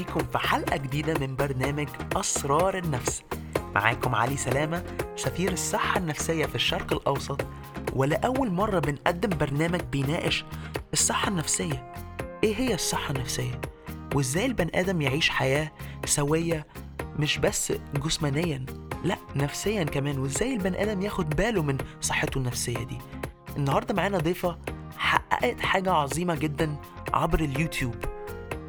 بيكم 0.00 0.20
في 0.32 0.38
حلقة 0.38 0.76
جديدة 0.76 1.14
من 1.26 1.36
برنامج 1.36 1.88
أسرار 2.16 2.78
النفس. 2.78 3.22
معاكم 3.74 4.14
علي 4.14 4.36
سلامة 4.36 4.84
سفير 5.16 5.52
الصحة 5.52 5.98
النفسية 5.98 6.46
في 6.46 6.54
الشرق 6.54 6.92
الأوسط 6.92 7.40
ولأول 7.92 8.50
مرة 8.50 8.78
بنقدم 8.78 9.38
برنامج 9.38 9.80
بيناقش 9.80 10.44
الصحة 10.92 11.28
النفسية. 11.28 11.92
إيه 12.44 12.56
هي 12.56 12.74
الصحة 12.74 13.14
النفسية؟ 13.14 13.60
وإزاي 14.14 14.46
البني 14.46 14.80
آدم 14.80 15.00
يعيش 15.02 15.30
حياة 15.30 15.72
سوية 16.04 16.66
مش 17.18 17.38
بس 17.38 17.72
جسمانيا 17.94 18.66
لأ 19.04 19.16
نفسيا 19.36 19.84
كمان. 19.84 20.18
وإزاي 20.18 20.54
البني 20.54 20.82
آدم 20.82 21.02
ياخد 21.02 21.30
باله 21.30 21.62
من 21.62 21.78
صحته 22.00 22.38
النفسية 22.38 22.82
دي؟ 22.84 22.98
النهاردة 23.56 23.94
معانا 23.94 24.18
ضيفة 24.18 24.58
حققت 24.98 25.60
حاجة 25.60 25.92
عظيمة 25.92 26.34
جدا 26.34 26.76
عبر 27.14 27.40
اليوتيوب. 27.40 27.94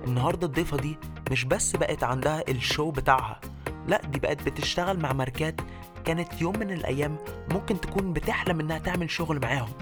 النهارده 0.07 0.47
الضيفة 0.47 0.77
دي 0.77 0.97
مش 1.31 1.45
بس 1.45 1.75
بقت 1.75 2.03
عندها 2.03 2.43
الشو 2.49 2.91
بتاعها 2.91 3.39
لا 3.87 4.01
دي 4.05 4.19
بقت 4.19 4.43
بتشتغل 4.43 4.99
مع 4.99 5.13
ماركات 5.13 5.61
كانت 6.05 6.41
يوم 6.41 6.59
من 6.59 6.71
الأيام 6.71 7.17
ممكن 7.51 7.81
تكون 7.81 8.13
بتحلم 8.13 8.59
إنها 8.59 8.77
تعمل 8.77 9.09
شغل 9.09 9.39
معاهم. 9.41 9.73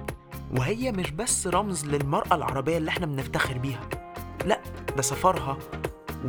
وهي 0.57 0.91
مش 0.91 1.11
بس 1.11 1.47
رمز 1.47 1.85
للمرأة 1.85 2.35
العربية 2.35 2.77
اللي 2.77 2.89
إحنا 2.89 3.05
بنفتخر 3.05 3.57
بيها 3.57 3.89
لا 4.45 4.59
ده 4.95 5.01
سفرها 5.01 5.57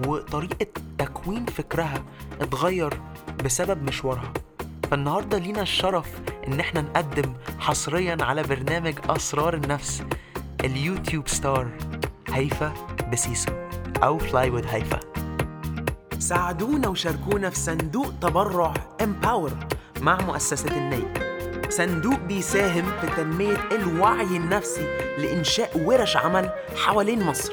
وطريقة 0.07 0.67
تكوين 0.99 1.47
فكرها 1.47 2.05
اتغير 2.41 3.01
بسبب 3.45 3.83
مشوارها. 3.83 4.33
فالنهاردة 4.91 5.39
لينا 5.39 5.63
الشرف 5.63 6.21
إن 6.47 6.61
إحنا 6.61 6.81
نقدم 6.81 7.33
حصريا 7.59 8.17
على 8.21 8.43
برنامج 8.43 8.95
أسرار 9.09 9.55
النفس 9.55 10.03
ال 10.65 10.73
YouTube 10.73 11.29
star 11.29 11.69
هيفا 12.29 12.73
بسيسو. 13.13 13.53
أو 14.03 14.19
Fly 14.19 14.51
with 14.51 14.67
Haifa. 14.67 15.01
ساعدونا 16.19 16.89
وشاركونا 16.89 17.51
في 17.51 17.57
صندوق 17.57 18.13
تبرع 18.23 18.75
Empower 19.03 19.53
مع 20.01 20.19
مؤسسة 20.21 20.77
النيل. 20.77 21.09
صندوق 21.69 22.19
بيساهم 22.19 22.85
في 23.01 23.07
تنمية 23.17 23.57
الوعي 23.73 24.37
النفسي 24.37 24.87
لإنشاء 25.19 25.79
ورش 25.79 26.17
عمل 26.17 26.51
حوالين 26.77 27.23
مصر. 27.23 27.53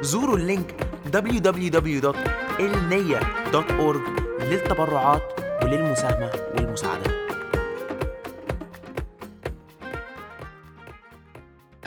زوروا 0.00 0.36
ال 0.36 0.44
link 0.44 0.74
www.elniya.org 1.12 4.00
للتبرعات 4.40 5.22
وللمساهمة 5.62 6.30
والمساعدة. 6.54 7.25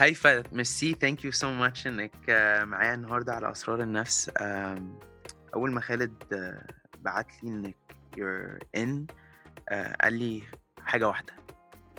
هيفا 0.00 0.42
merci؟ 0.52 0.96
thank 1.00 1.24
you 1.24 1.32
so 1.32 1.50
much 1.50 1.86
إنك 1.86 2.12
آه، 2.28 2.64
معايا 2.64 2.94
النهارده 2.94 3.32
على 3.34 3.50
أسرار 3.52 3.82
النفس. 3.82 4.30
أول 5.54 5.72
ما 5.72 5.80
خالد 5.80 6.14
آه، 6.32 6.66
بعت 6.98 7.26
لي 7.42 7.48
إنك 7.50 7.76
you're 8.16 8.80
in 8.82 9.14
آه، 9.68 9.96
قال 10.02 10.12
لي 10.14 10.42
حاجة 10.84 11.08
واحدة. 11.08 11.32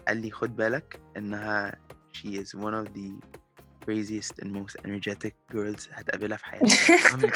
قال 0.07 0.17
لي 0.17 0.31
خد 0.31 0.55
بالك 0.55 0.99
إنها 1.17 1.75
she 2.17 2.27
is 2.27 2.47
one 2.59 2.73
of 2.85 2.87
the 2.95 3.11
craziest 3.85 4.33
and 4.43 4.47
most 4.47 4.75
energetic 4.85 5.33
girls 5.53 5.87
هتقابلها 5.91 6.37
في 6.37 6.45
حياتك. 6.45 7.33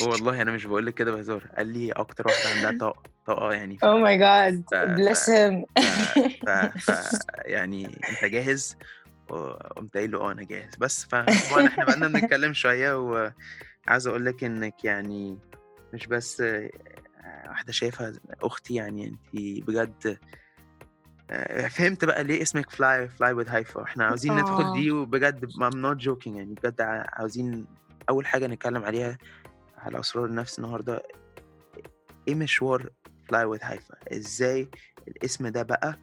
والله 0.02 0.42
أنا 0.42 0.52
مش 0.52 0.64
بقول 0.66 0.86
لك 0.86 0.94
كده 0.94 1.12
بهزار. 1.12 1.46
قال 1.56 1.66
لي 1.66 1.92
أكتر 1.92 2.26
واحدة 2.26 2.56
عندها 2.56 2.78
طاقه 2.80 3.02
طاقة 3.26 3.52
يعني. 3.52 3.76
Oh 3.78 3.98
my 4.06 4.16
God. 4.20 4.70
ف- 4.70 4.96
Bless 4.96 5.26
him. 5.26 5.82
ف... 6.46 6.50
ف... 6.90 7.08
يعني 7.54 7.86
أنت 8.10 8.24
جاهز؟ 8.24 8.76
وقمت 9.28 9.96
قايل 9.96 10.10
له 10.10 10.20
آه 10.20 10.32
أنا 10.32 10.42
جاهز. 10.42 10.76
بس 10.76 11.04
فطبعا 11.04 11.66
إحنا 11.66 11.84
بقالنا 11.84 12.08
بنتكلم 12.08 12.52
شوية 12.52 12.98
وعايز 12.98 14.06
أقول 14.06 14.24
لك 14.26 14.44
إنك 14.44 14.84
يعني 14.84 15.38
مش 15.92 16.06
بس 16.06 16.40
آه، 16.40 16.70
واحدة 17.48 17.72
شايفها 17.72 18.12
أختي 18.42 18.74
يعني 18.74 19.06
انت 19.08 19.20
بجد 19.66 20.18
آه، 21.30 21.68
فهمت 21.68 22.04
بقى 22.04 22.24
ليه 22.24 22.42
اسمك 22.42 22.70
Fly 22.70 23.08
Fly 23.08 23.32
with 23.32 23.48
Haifa 23.48 23.82
إحنا 23.82 24.04
عاوزين 24.04 24.36
ندخل 24.36 24.64
آه. 24.64 24.72
دي 24.74 24.90
وبجد 24.90 25.46
I'm 25.50 25.74
not 25.74 26.04
joking 26.06 26.26
يعني 26.26 26.54
بجد 26.54 26.80
عاوزين 26.80 27.66
أول 28.08 28.26
حاجة 28.26 28.46
نتكلم 28.46 28.84
عليها 28.84 29.18
على 29.78 30.00
أسرار 30.00 30.24
النفس 30.26 30.58
النهارده 30.58 31.02
إيه 32.28 32.34
مشوار 32.34 32.90
فلاي 33.28 33.44
وذ 33.44 33.58
هايفا 33.62 33.94
إزاي 34.12 34.68
الاسم 35.08 35.48
ده 35.48 35.62
بقى 35.62 35.98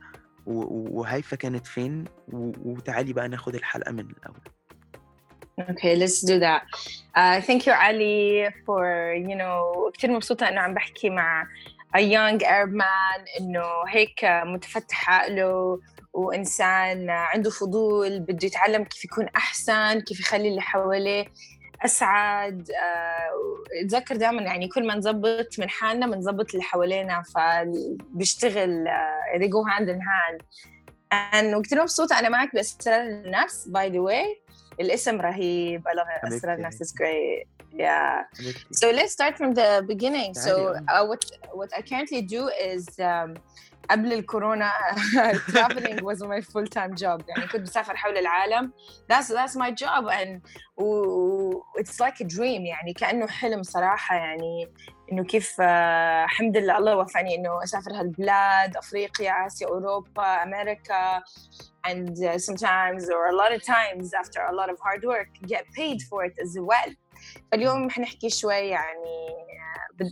وهيفا 0.45 1.35
كانت 1.35 1.67
فين 1.67 2.05
وتعالي 2.65 3.13
بقى 3.13 3.27
ناخد 3.27 3.55
الحلقة 3.55 3.91
من 3.91 3.99
الأول 3.99 4.41
Okay, 5.61 5.95
let's 5.95 6.21
do 6.21 6.39
that. 6.39 6.61
Uh, 7.15 7.39
thank 7.47 7.67
you, 7.67 7.73
Ali, 7.73 8.47
for, 8.65 9.13
you 9.29 9.35
know, 9.35 9.91
كثير 9.93 10.11
مبسوطة 10.11 10.49
إنه 10.49 10.61
عم 10.61 10.73
بحكي 10.73 11.09
مع 11.09 11.47
a 11.97 11.99
young 11.99 12.39
Arab 12.39 12.69
man 12.73 13.39
إنه 13.41 13.63
هيك 13.89 14.25
متفتح 14.25 15.09
عقله 15.09 15.79
وإنسان 16.13 17.09
عنده 17.09 17.49
فضول 17.49 18.19
بده 18.19 18.47
يتعلم 18.47 18.83
كيف 18.83 19.05
يكون 19.05 19.25
أحسن 19.35 19.99
كيف 19.99 20.19
يخلي 20.19 20.47
اللي 20.47 20.61
حواليه 20.61 21.25
أسعد 21.85 22.71
آه، 22.71 23.85
أتذكر 23.85 24.15
دائما 24.15 24.41
يعني 24.41 24.67
كل 24.67 24.87
ما 24.87 24.95
نظبط 24.95 25.59
من 25.59 25.69
حالنا 25.69 26.07
بنظبط 26.07 26.49
اللي 26.51 26.63
حوالينا 26.63 27.23
فبيشتغل 27.35 28.85
uh, 28.87 29.39
they 29.39 29.47
go 29.47 29.63
hand 29.71 29.89
in 29.89 29.99
hand. 29.99 30.41
And 31.11 31.55
وكثير 31.55 31.81
مبسوطة 31.81 32.19
أنا 32.19 32.29
معك 32.29 32.53
بأسرار 32.53 33.01
النفس 33.01 33.69
by 33.69 33.89
the 33.89 34.01
way. 34.09 34.50
الاسم 34.79 35.21
رهيب. 35.21 35.87
I 35.87 35.91
love 35.91 36.07
it. 36.07 36.25
حبيبتي. 36.25 36.37
أسرار 36.37 36.55
النفس 36.55 36.83
is 36.83 36.91
great. 36.91 37.47
Yeah. 37.73 38.37
حبيبتي. 38.39 38.65
so 38.71 38.91
let's 38.91 39.11
start 39.11 39.37
from 39.37 39.53
the 39.53 39.83
beginning. 39.87 40.33
So 40.33 40.73
تعالي، 40.73 40.85
uh, 40.87 41.05
what 41.05 41.25
what 41.53 41.69
I 41.77 41.81
currently 41.81 42.21
do 42.21 42.49
is 42.49 42.99
um, 42.99 43.39
قبل 43.89 44.13
الكورونا 44.13 44.71
traveling 45.51 46.03
was 46.03 46.19
my 46.23 46.41
full 46.41 46.67
time 46.67 46.95
job. 46.95 47.23
يعني 47.29 47.47
كنت 47.51 47.61
بسافر 47.61 47.95
حول 47.97 48.17
العالم. 48.17 48.71
That's 49.11 49.27
that's 49.27 49.55
my 49.55 49.71
job. 49.71 50.07
And 50.09 50.41
و, 50.77 51.53
it's 51.79 51.99
like 51.99 52.21
a 52.21 52.27
dream. 52.27 52.65
يعني 52.65 52.93
كأنه 52.93 53.27
حلم 53.27 53.63
صراحة. 53.63 54.15
يعني 54.15 54.69
إنه 55.11 55.23
كيف 55.23 55.55
آه، 55.61 56.23
الحمد 56.23 56.57
لله 56.57 56.77
الله 56.77 56.95
وفقني 56.97 57.35
إنه 57.35 57.63
أسافر 57.63 57.91
هالبلاد 57.91 58.77
أفريقيا 58.77 59.47
آسيا 59.47 59.67
أوروبا 59.67 60.43
أمريكا. 60.43 61.23
And 61.89 62.13
uh, 62.23 62.37
sometimes 62.37 63.09
or 63.09 63.27
a 63.33 63.35
lot 63.41 63.51
of 63.55 63.61
times 63.63 64.13
after 64.21 64.39
a 64.51 64.55
lot 64.59 64.69
of 64.69 64.77
hard 64.85 65.03
work 65.03 65.29
get 65.53 65.63
paid 65.79 66.01
for 66.09 66.25
it 66.25 66.35
as 66.43 66.57
well. 66.59 66.91
فاليوم 67.51 67.89
حنحكي 67.89 68.29
شوي 68.29 68.55
يعني 68.55 69.27
آه، 70.01 70.11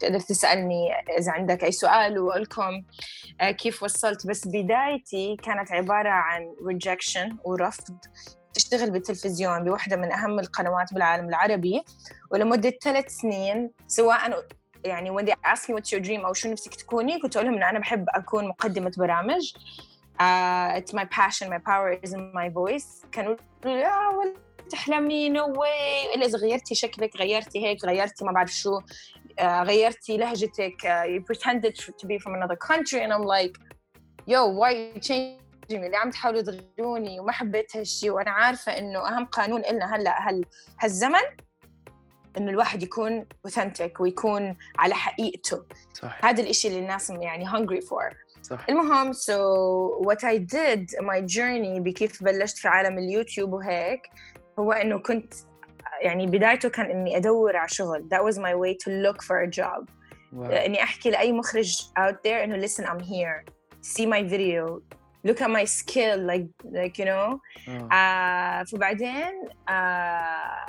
تقدر 0.00 0.20
تسألني 0.20 0.92
إذا 1.18 1.32
عندك 1.32 1.64
أي 1.64 1.72
سؤال 1.72 2.18
وأقولكم 2.18 2.82
آه، 3.40 3.50
كيف 3.50 3.82
وصلت. 3.82 4.26
بس 4.26 4.48
بدايتي 4.48 5.36
كانت 5.36 5.72
عبارة 5.72 6.08
عن 6.08 6.54
rejection 6.62 7.34
ورفض. 7.44 7.98
تشتغل 8.54 8.90
بالتلفزيون 8.90 9.64
بواحدة 9.64 9.96
من 9.96 10.12
أهم 10.12 10.38
القنوات 10.38 10.94
بالعالم 10.94 11.28
العربي. 11.28 11.82
ولمدة 12.30 12.72
ثلاث 12.82 13.08
سنين 13.08 13.70
سواء 13.86 14.44
يعني 14.84 15.10
when 15.10 15.24
they 15.24 15.34
ask 15.52 15.68
me 15.68 15.74
what's 15.74 15.92
your 15.92 16.06
dream 16.06 16.24
أو 16.24 16.32
شو 16.32 16.50
نفسك 16.50 16.74
تكوني 16.74 17.18
كنت 17.18 17.36
أقول 17.36 17.48
لهم 17.48 17.56
إنه 17.56 17.70
أنا 17.70 17.78
بحب 17.78 18.06
أكون 18.14 18.48
مقدمة 18.48 18.92
برامج. 18.98 19.52
Uh, 20.20 20.78
it's 20.78 20.92
my 20.92 21.06
passion 21.18 21.44
my 21.56 21.62
power 21.70 21.90
is 22.04 22.12
in 22.12 22.32
my 22.32 22.48
voice. 22.48 23.06
كانوا 23.12 23.36
يقولوا 23.62 23.78
لي 23.78 23.86
آه 23.86 24.18
ولا 24.18 24.34
تحلمي 24.70 25.34
no 25.34 25.46
way. 25.46 26.14
إلا 26.16 26.26
إذا 26.26 26.38
غيرتي 26.38 26.74
شكلك 26.74 27.16
غيرتي 27.16 27.66
هيك 27.66 27.84
غيرتي 27.84 28.24
ما 28.24 28.32
بعرف 28.32 28.52
شو 28.52 28.80
آه، 29.38 29.62
غيرتي 29.62 30.16
لهجتك 30.16 30.76
uh, 30.82 31.06
you 31.06 31.20
pretended 31.20 31.74
to 31.76 32.06
be 32.06 32.18
from 32.18 32.34
another 32.34 32.56
country 32.56 33.00
and 33.02 33.12
I'm 33.12 33.24
like 33.24 33.58
yo 34.26 34.46
why 34.46 34.72
are 34.72 34.94
you 34.94 35.00
changing 35.00 35.40
ليه 35.70 35.96
عم 35.96 36.10
تحاولوا 36.10 36.42
تغيروني 36.42 37.20
وما 37.20 37.32
حبيت 37.32 37.76
هالشيء 37.76 38.10
وأنا 38.10 38.30
عارفة 38.30 38.78
إنه 38.78 39.08
أهم 39.08 39.24
قانون 39.24 39.64
إلنا 39.64 39.96
هلأ 39.96 40.28
هال 40.28 40.44
هالزمن 40.80 41.20
إنه 42.36 42.50
الواحد 42.50 42.82
يكون 42.82 43.26
authentic 43.48 44.00
ويكون 44.00 44.56
على 44.78 44.94
حقيقته. 44.94 45.64
صح. 45.94 46.24
هذا 46.24 46.42
الإشي 46.42 46.68
اللي 46.68 46.78
الناس 46.78 47.10
يعني 47.10 47.48
hungry 47.48 47.80
for. 47.80 48.14
صح. 48.50 48.66
المهم 48.68 49.12
so 49.12 49.36
what 50.06 50.24
I 50.24 50.38
did 50.38 50.80
my 51.00 51.20
journey 51.20 51.80
بكيف 51.80 52.24
بلشت 52.24 52.58
في 52.58 52.68
عالم 52.68 52.98
اليوتيوب 52.98 53.52
وهيك 53.52 54.00
هو 54.58 54.72
إنه 54.72 54.98
كنت 54.98 55.34
يعني 56.00 56.26
بدايته 56.26 56.68
كان 56.68 56.86
إني 56.86 57.16
أدور 57.16 57.56
على 57.56 57.68
شغل. 57.68 58.08
That 58.14 58.22
was 58.22 58.36
my 58.38 58.54
way 58.54 58.74
to 58.84 58.90
look 58.90 59.22
for 59.22 59.36
a 59.36 59.50
job. 59.60 59.90
Wow. 60.32 60.50
إني 60.50 60.82
أحكي 60.82 61.10
لأي 61.10 61.32
مخرج 61.32 61.78
out 61.98 62.14
there 62.26 62.42
إنه 62.44 62.66
listen 62.66 62.84
I'm 62.84 63.00
here. 63.00 63.44
See 63.82 64.06
my 64.06 64.22
video. 64.22 64.82
Look 65.26 65.40
at 65.40 65.50
my 65.50 65.64
skill 65.64 66.18
like 66.30 66.48
like 66.64 66.98
you 66.98 67.04
know. 67.04 67.38
آه. 67.92 68.64
فبعدين 68.64 69.48
آه 69.68 70.66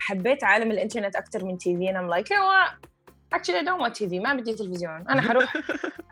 حبيت 0.00 0.44
عالم 0.44 0.70
الإنترنت 0.70 1.16
أكثر 1.16 1.44
من 1.44 1.58
TV 1.58 1.88
and 1.88 1.96
I'm 1.96 2.08
like 2.16 2.30
you 2.30 2.36
know 2.36 2.46
what 2.46 2.90
actually 3.34 3.60
I 3.60 3.64
don't 3.64 3.80
want 3.80 3.94
TV 3.98 4.22
ما 4.22 4.34
بدي 4.34 4.54
تلفزيون. 4.54 5.08
أنا 5.08 5.22
حروح 5.28 5.56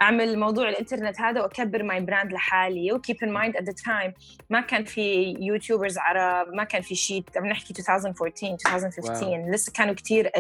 أعمل 0.03 0.39
موضوع 0.39 0.69
الإنترنت 0.69 1.21
هذا 1.21 1.41
وأكبر 1.41 1.83
my 1.83 2.01
brand 2.01 2.33
لحالي. 2.33 2.93
و 2.93 2.98
keep 2.98 3.17
in 3.23 3.33
mind 3.33 3.57
at 3.57 3.63
the 3.63 3.73
time 3.73 4.13
ما 4.51 4.61
كان 4.61 4.85
في 4.85 5.37
YouTubers 5.41 5.99
عرب 5.99 6.55
ما 6.55 6.65
كان 6.65 6.83
في 6.83 6.95
شيء. 6.95 7.25
عم 7.37 7.47
نحكي 7.47 7.75
2014 7.79 8.57
2015 8.67 9.27
wow. 9.27 9.51
لسه 9.51 9.73
كانوا 9.73 9.95
كثير 9.95 10.31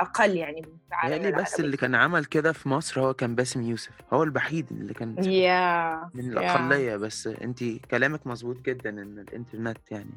أقل 0.00 0.36
يعني 0.36 0.62
بالعالم 0.90 1.24
يعني 1.24 1.42
بس 1.42 1.60
اللي 1.60 1.76
كان 1.76 1.94
عمل 1.94 2.24
كده 2.24 2.52
في 2.52 2.68
مصر 2.68 3.00
هو 3.00 3.14
كان 3.14 3.34
باسم 3.34 3.62
يوسف. 3.62 3.92
هو 4.12 4.22
الوحيد 4.22 4.66
اللي 4.70 4.94
كان 4.94 5.14
yeah. 5.16 6.16
من 6.16 6.32
الأقلية. 6.32 6.96
yeah. 6.96 7.00
بس 7.00 7.26
انت 7.26 7.64
كلامك 7.90 8.26
مظبوط 8.26 8.60
جدا 8.60 8.90
إن 8.90 9.18
الإنترنت 9.18 9.78
يعني 9.90 10.10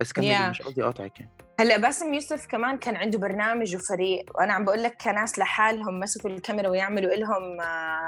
بس 0.00 0.12
كملي 0.12 0.38
yeah. 0.38 0.50
مش 0.50 0.62
قصدي 0.62 0.82
اقاطعك 0.82 1.20
يعني. 1.20 1.32
هلا 1.60 1.76
باسم 1.76 2.14
يوسف 2.14 2.46
كمان 2.46 2.78
كان 2.78 2.96
عنده 2.96 3.18
برنامج 3.18 3.76
وفريق 3.76 4.24
وأنا 4.34 4.52
عم 4.52 4.64
بقول 4.64 4.82
لك 4.82 5.02
كناس 5.02 5.38
لحالهم 5.38 6.00
مسكوا 6.00 6.30
الكاميرا 6.30 6.68
ويعملوا 6.68 7.14
لهم 7.14 7.58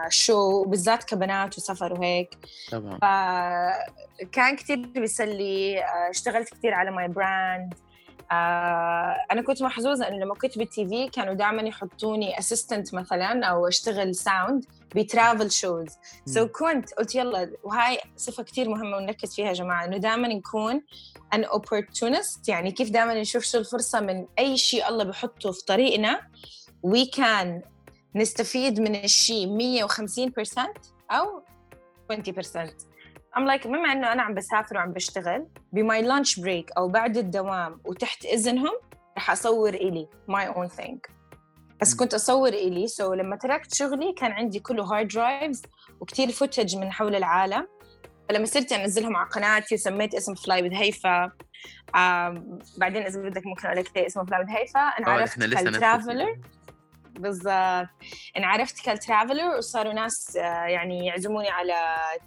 شو 0.09 0.65
بالذات 0.65 1.05
كبنات 1.05 1.59
وسفر 1.59 1.93
وهيك. 1.93 2.31
طبعا 2.73 2.99
فكان 2.99 4.57
كثير 4.57 4.77
بيسلي 4.77 5.85
اشتغلت 6.11 6.55
كثير 6.55 6.75
على 6.75 6.91
my 6.91 7.09
brand 7.09 7.75
أنا 9.31 9.43
كنت 9.47 9.63
محظوظة 9.63 10.09
إنه 10.09 10.17
لما 10.17 10.35
كنت 10.35 10.59
بال 10.59 10.89
TV 10.89 11.09
كانوا 11.09 11.35
دائما 11.35 11.63
يحطوني 11.63 12.39
assistant 12.39 12.95
مثلا 12.95 13.47
أو 13.47 13.69
أشتغل 13.69 14.15
sound 14.15 14.65
ب 14.97 15.04
travel 15.04 15.51
shows 15.51 15.89
so 16.27 16.49
كنت 16.49 16.95
قلت 16.95 17.15
يلا 17.15 17.53
وهاي 17.63 17.99
صفة 18.17 18.43
كثير 18.43 18.69
مهمة 18.69 18.97
ونركز 18.97 19.35
فيها 19.35 19.47
يا 19.47 19.53
جماعة 19.53 19.85
إنه 19.85 19.97
دائما 19.97 20.29
نكون 20.29 20.83
an 21.35 21.45
opportunist 21.45 22.49
يعني 22.49 22.71
كيف 22.71 22.91
دائما 22.91 23.21
نشوف 23.21 23.45
شو 23.45 23.59
الفرصة 23.59 24.01
من 24.01 24.27
أي 24.39 24.57
شيء 24.57 24.89
الله 24.89 25.05
بحطه 25.05 25.53
في 25.53 25.65
طريقنا. 25.65 26.21
we 26.83 27.07
can 27.07 27.63
نستفيد 28.15 28.81
من 28.81 28.95
الشيء 28.95 29.47
150% 29.87 30.69
أو 31.11 31.43
20% 32.13 32.89
I'm 33.37 33.41
like 33.41 33.67
بما 33.67 33.93
إنه 33.93 34.13
أنا 34.13 34.23
عم 34.23 34.35
بسافر 34.35 34.77
وعم 34.77 34.93
بشتغل 34.93 35.47
ب 35.73 35.83
my 35.83 36.03
lunch 36.03 36.41
break 36.41 36.73
أو 36.73 36.89
بعد 36.89 37.17
الدوام 37.17 37.81
وتحت 37.85 38.25
إذنهم 38.25 38.73
رح 39.17 39.31
أصور 39.31 39.75
إلي 39.75 40.09
my 40.29 40.49
own 40.49 40.69
thing 40.69 40.99
بس 41.81 41.95
كنت 41.95 42.15
أصور 42.15 42.49
إلي. 42.49 42.87
so 42.87 43.11
so 43.11 43.17
لما 43.17 43.37
تركت 43.37 43.75
شغلي 43.75 44.13
كان 44.13 44.33
عندي 44.33 44.61
كله 44.61 44.85
hard 44.85 45.09
drives 45.09 45.63
وكثير 46.01 46.31
footage 46.31 46.77
من 46.77 46.93
حول 46.93 47.15
العالم. 47.15 47.67
فلما 48.29 48.45
صرت 48.45 48.73
أنزلهم 48.73 49.17
على 49.17 49.29
قناتي 49.29 49.75
وسميت 49.75 50.15
اسم 50.15 50.35
Fly 50.35 50.63
with 50.63 50.75
Haifa 50.75 51.33
بعدين 52.79 53.03
إذا 53.03 53.21
بدك 53.23 53.47
ممكن 53.47 53.67
أقول 53.67 53.79
لك 53.79 53.99
اسمه 53.99 54.25
Fly 54.25 54.41
with 54.41 54.51
Haifa 54.51 54.81
أنا 54.81 55.11
عرفت 55.11 55.39
كال 55.39 55.59
traveler 55.59 56.39
بالضبط. 57.19 57.89
انعرفت 58.37 58.85
كال 58.85 58.99
traveler 58.99 59.57
وصاروا 59.57 59.93
ناس 59.93 60.37
آه، 60.37 60.65
يعني 60.65 61.07
يعزموني 61.07 61.49
على 61.49 61.75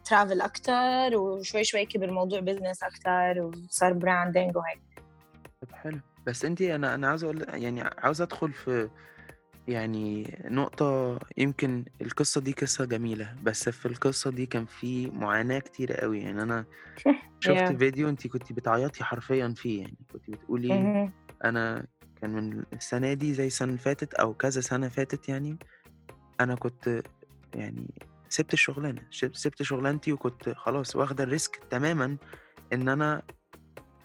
travel 0.06 0.42
أكثر 0.42 1.18
وشوي 1.18 1.64
شوي 1.64 1.86
كبر 1.86 2.06
الموضوع 2.06 2.40
business 2.40 2.84
أكثر 2.84 3.42
وصار 3.42 3.94
branding 3.94 4.58
وهيك. 4.58 4.82
طب 5.62 5.76
حلو. 5.76 6.00
بس 6.28 6.46
انت 6.46 6.62
أنا 6.62 6.96
أنا 6.96 7.08
عاوز 7.08 7.24
أقول 7.24 7.46
يعني 7.50 7.82
عاوز 7.82 8.22
أدخل 8.22 8.54
في 8.54 8.90
يعني 9.68 10.40
نقطة 10.46 11.20
يمكن 11.38 11.86
القصة 12.02 12.42
دي 12.42 12.52
قصة 12.52 12.86
جميلة 12.86 13.36
بس 13.44 13.70
في 13.70 13.86
القصة 13.86 14.32
دي 14.32 14.46
كان 14.46 14.66
في 14.66 15.08
معاناة 15.10 15.60
كتيرة 15.60 15.94
قوي. 15.94 16.20
يعني 16.20 16.42
أنا 16.44 16.66
شفت 17.40 17.72
yeah. 17.72 17.78
فيديو 17.78 18.10
أنت 18.10 18.28
كنت 18.28 18.54
بتعيطي 18.54 19.04
حرفيا 19.04 19.54
فيه 19.58 19.82
يعني 19.82 19.98
كنت 20.14 20.30
بتقولي 20.30 21.12
أنا 21.46 21.88
كان 22.22 22.30
من 22.34 22.64
السنة 22.74 23.14
دي 23.14 23.34
زي 23.34 23.48
السنة 23.48 23.68
اللي 23.68 23.80
فاتت 23.80 24.14
أو 24.14 24.34
كذا 24.34 24.62
سنة 24.62 24.90
فاتت 24.90 25.30
يعني 25.30 25.58
أنا 26.42 26.56
كنت 26.56 27.02
يعني 27.56 27.94
سبت 28.30 28.54
الشغلانة 28.54 29.02
سبت 29.12 29.64
شغلانتي 29.64 30.14
وكنت 30.14 30.50
خلاص 30.50 30.96
واخدة 30.96 31.24
الريسك 31.24 31.56
تماما 31.70 32.18
إن 32.74 32.90
أنا 32.90 33.22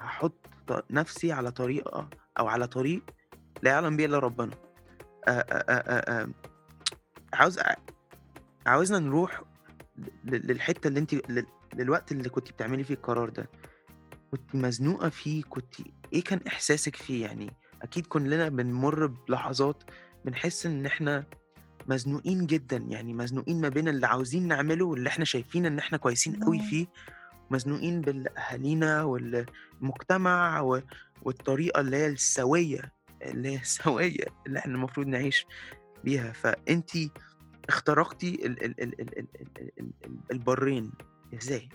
هحط 0.00 0.48
نفسي 0.90 1.32
على 1.32 1.50
طريقة 1.50 2.10
أو 2.38 2.48
على 2.48 2.66
طريق 2.66 3.02
لا 3.62 3.70
يعلم 3.70 3.96
بيه 3.96 4.06
إلا 4.06 4.18
ربنا. 4.18 4.65
عاوز 7.32 7.58
عاوزنا 8.66 8.98
نروح 8.98 9.42
للحتة 10.24 10.88
اللي 10.88 11.00
أنتِ 11.00 11.14
للوقت 11.74 12.12
اللي 12.12 12.28
كنتِ 12.28 12.52
بتعملي 12.52 12.84
فيه 12.84 12.94
القرار 12.94 13.28
ده، 13.28 13.50
كنتِ 14.30 14.54
مزنوقة 14.54 15.08
فيه، 15.08 15.42
كنتِ 15.42 15.74
إيه 16.12 16.24
كان 16.24 16.40
إحساسِك 16.46 16.96
فيه؟ 16.96 17.26
يعني؟ 17.26 17.56
أكيد 17.82 18.06
كلنا 18.06 18.48
بنمُر 18.48 19.06
بلحظات 19.06 19.82
بنحس 20.24 20.66
إن 20.66 20.86
إحنا 20.86 21.24
مزنوقين 21.86 22.46
جدًا، 22.46 22.76
يعني 22.76 23.14
مزنوقين 23.14 23.60
ما 23.60 23.68
بين 23.68 23.88
اللي 23.88 24.06
عاوزين 24.06 24.48
نعمله 24.48 24.84
واللي 24.84 25.08
إحنا 25.08 25.24
شايفين 25.24 25.66
إن 25.66 25.78
إحنا 25.78 25.98
كويسين 25.98 26.42
أوي 26.42 26.58
فيه، 26.58 26.86
مزنوقين 27.50 28.00
بالأهالينا 28.00 29.02
والمجتمع 29.02 30.60
والطريقة 31.22 31.80
اللي 31.80 31.96
هي 31.96 32.06
السوية 32.06 32.95
اللي 33.30 33.52
هي 33.52 33.56
السويه 33.56 34.24
اللي 34.46 34.58
إحنا 34.58 34.74
المفروض 34.74 35.06
نعيش 35.06 35.46
بيها. 36.04 36.32
فانت 36.32 36.90
اخترقتي 37.68 38.34
ال 38.46 38.64
ال 38.64 38.82
ال 38.82 39.00
ال 39.00 39.18
ال 39.18 39.82
ال 40.04 40.18
البرين. 40.32 40.92
إزاي؟ 41.34 41.68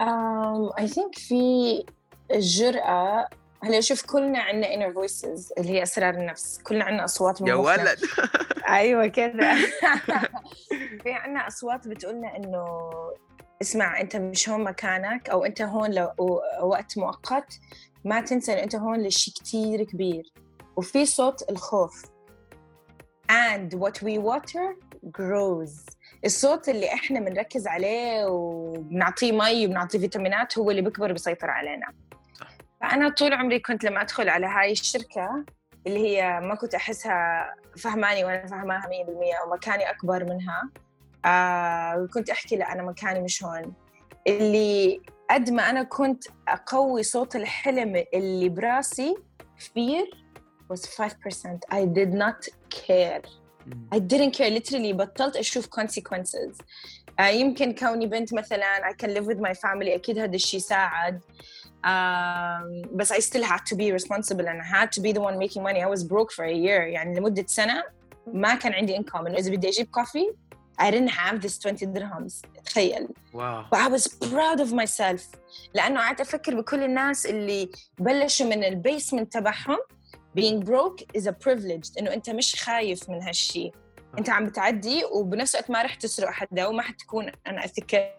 اي 0.00 0.88
I 0.88 0.90
ثينك 0.90 1.18
في 1.18 1.84
الجرأة 2.30 3.28
هلا 3.62 3.80
شوف 3.80 4.02
كلنا 4.06 4.38
عندنا 4.38 4.66
inner 4.66 4.94
voices 4.94 5.52
اللي 5.58 5.70
هي 5.70 5.82
أسرار 5.82 6.14
النفس، 6.14 6.58
كلنا 6.62 6.84
عندنا 6.84 7.04
أصوات 7.04 7.40
يا 7.40 7.54
ولد. 7.54 7.98
أيوه 8.68 9.06
كذا 9.06 9.54
في 11.02 11.12
عندنا 11.12 11.46
أصوات 11.46 11.88
بتقولنا 11.88 12.36
إنه 12.36 12.90
اسمع 13.62 14.00
أنت 14.00 14.16
مش 14.16 14.48
هون 14.48 14.64
مكانك 14.64 15.30
أو 15.30 15.44
أنت 15.44 15.62
هون 15.62 15.90
لو 15.90 16.40
وقت 16.62 16.98
مؤقت. 16.98 17.58
ما 18.06 18.20
تنسى 18.20 18.62
أنت 18.62 18.76
هون 18.76 19.02
لشيء 19.02 19.34
كتير 19.34 19.84
كبير. 19.84 20.32
وفي 20.76 21.06
صوت 21.06 21.50
الخوف. 21.50 22.02
And 23.32 23.74
what 23.74 24.02
we 24.02 24.18
water 24.18 24.76
grows. 25.18 25.94
الصوت 26.24 26.68
اللي 26.68 26.94
إحنا 26.94 27.20
بنركز 27.20 27.66
عليه 27.66 28.26
وبنعطيه 28.26 29.32
مي 29.32 29.66
وبنعطيه 29.66 29.98
فيتامينات 29.98 30.58
هو 30.58 30.70
اللي 30.70 30.82
بيكبر 30.82 31.12
بيسيطر 31.12 31.50
علينا. 31.50 31.86
فأنا 32.80 33.08
طول 33.08 33.32
عمري 33.32 33.58
كنت 33.58 33.84
لما 33.84 34.00
أدخل 34.02 34.28
على 34.28 34.46
هاي 34.46 34.72
الشركة 34.72 35.44
اللي 35.86 35.98
هي 35.98 36.40
ما 36.40 36.54
كنت 36.54 36.74
أحسها 36.74 37.54
فهماني 37.78 38.24
وأنا 38.24 38.46
فهماها 38.46 38.88
100% 38.88 38.88
أو 39.42 39.50
مكاني 39.54 39.90
أكبر 39.90 40.24
منها 40.24 40.70
آه 41.24 42.08
كنت 42.14 42.30
أحكي 42.30 42.56
لأ 42.56 42.72
أنا 42.72 42.82
مكاني 42.82 43.20
مش 43.20 43.44
هون. 43.44 43.74
اللي 44.26 45.00
قد 45.30 45.50
ما 45.50 45.70
أنا 45.70 45.82
كنت 45.82 46.24
اقوي 46.48 47.02
صوت 47.02 47.36
الحلم 47.36 48.04
اللي 48.14 48.48
براسي 48.48 49.14
fear 49.58 50.06
was 50.72 50.80
5% 50.80 51.58
I 51.72 51.84
did 51.84 52.12
not 52.12 52.48
care 52.70 53.22
I 53.92 53.98
didn't 53.98 54.32
care 54.32 54.50
literally 54.50 54.92
بطلت 54.92 55.36
أشوف 55.36 55.68
consequences 55.80 56.56
uh, 57.20 57.24
يمكن 57.24 57.74
كوني 57.74 58.06
بنت 58.06 58.34
مثلا 58.34 58.90
I 58.90 58.92
can 58.92 59.08
live 59.08 59.26
with 59.26 59.38
my 59.38 59.54
family 59.54 59.88
أكيد 59.88 60.18
هذا 60.18 60.34
الشيء 60.34 60.60
ساعد 60.60 61.20
um, 61.86 62.88
بس 62.92 63.12
I 63.12 63.18
still 63.18 63.44
had 63.44 63.66
to 63.66 63.76
be 63.76 63.92
responsible 63.92 64.46
and 64.46 64.60
I 64.60 64.80
had 64.80 64.92
to 64.92 65.00
be 65.00 65.12
the 65.12 65.20
one 65.20 65.38
making 65.38 65.62
money 65.62 65.82
I 65.82 65.88
was 65.96 66.04
broke 66.04 66.32
for 66.32 66.44
a 66.44 66.54
year 66.54 66.82
يعني 66.86 67.20
لمدة 67.20 67.44
سنة 67.46 67.84
ما 68.26 68.54
كان 68.54 68.72
عندي 68.72 68.96
income 68.96 69.26
إنه 69.26 69.38
إذا 69.38 69.50
بدي 69.50 69.68
أجيب 69.68 69.86
كوفي 69.86 70.34
I 70.80 70.90
didn't 70.90 71.10
have 71.10 71.40
this 71.40 71.58
20 71.58 71.86
dirhams. 71.86 72.42
تخيل. 72.64 73.08
واو. 73.34 73.62
Wow. 73.62 73.66
but 73.70 73.78
I 73.78 73.88
was 73.88 74.08
proud 74.08 74.60
of 74.60 74.72
myself. 74.72 75.38
لأنه 75.74 76.00
قعدت 76.00 76.20
أفكر 76.20 76.54
بكل 76.54 76.82
الناس 76.82 77.26
اللي 77.26 77.70
بلشوا 77.98 78.46
من 78.46 78.64
ال 78.64 78.72
basement 78.72 79.32
تبعهم 79.32 79.78
being 80.38 80.60
broke 80.64 81.18
is 81.18 81.26
a 81.26 81.32
privilege. 81.32 81.98
إنه 81.98 82.12
أنت 82.12 82.30
مش 82.30 82.62
خايف 82.62 83.10
من 83.10 83.22
هالشيء 83.22 83.72
أنت 84.18 84.30
عم 84.30 84.46
بتعدي 84.46 85.04
وبنفس 85.04 85.54
الوقت 85.54 85.70
ما 85.70 85.82
رح 85.82 85.94
تسرق 85.94 86.30
حدا 86.30 86.66
وما 86.66 86.82
حتكون 86.82 87.32
أنا 87.46 87.64
unethical 87.64 88.10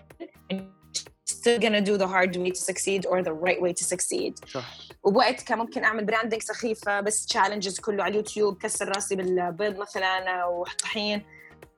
still 1.29 1.59
gonna 1.59 1.81
do 1.81 1.97
the 1.97 2.07
hard 2.07 2.35
way 2.37 2.51
to 2.51 2.61
succeed 2.71 3.05
or 3.05 3.17
the 3.21 3.33
right 3.33 3.61
way 3.61 3.73
to 3.73 3.83
succeed. 3.83 4.33
صح. 4.47 4.77
وبوقت 5.03 5.41
كان 5.41 5.57
ممكن 5.57 5.83
أعمل 5.83 6.05
branding 6.05 6.41
سخيفة 6.41 7.01
بس 7.01 7.25
challenges 7.25 7.79
كله 7.79 8.03
على 8.03 8.11
اليوتيوب 8.11 8.57
كسر 8.57 8.89
راسي 8.89 9.15
بالبيض 9.15 9.77
مثلا 9.77 10.45
وطحين 10.45 11.23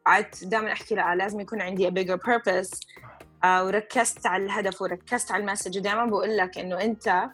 قعدت 0.10 0.44
دائما 0.44 0.72
أحكي 0.72 0.96
لا 0.96 1.16
لازم 1.16 1.40
يكون 1.40 1.62
عندي 1.62 1.90
a 1.90 1.92
bigger 1.92 2.18
purpose. 2.18 2.80
آه 3.44 3.66
وركزت 3.66 4.28
على 4.28 4.46
الهدف 4.46 4.82
وركزت 4.82 5.32
على 5.32 5.42
ال 5.42 5.46
message. 5.46 5.78
ودائما 5.78 6.06
بقول 6.06 6.38
لك 6.38 6.58
إنه 6.58 6.82
أنت 6.82 7.30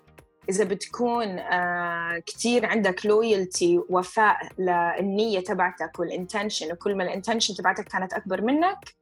إذا 0.50 0.64
بتكون 0.64 1.40
آه 1.40 2.24
كثير 2.26 2.66
عندك 2.66 3.06
loyalty 3.06 3.82
وفاء 3.90 4.38
للنية 4.60 5.40
تبعتك 5.40 6.00
وال 6.00 6.13
intention 6.13 6.72
وكل 6.72 6.96
ما 6.96 7.04
ال 7.04 7.09
intention 7.09 7.54
تبعتك 7.54 7.84
كانت 7.84 8.14
أكبر 8.14 8.42
منك 8.42 8.96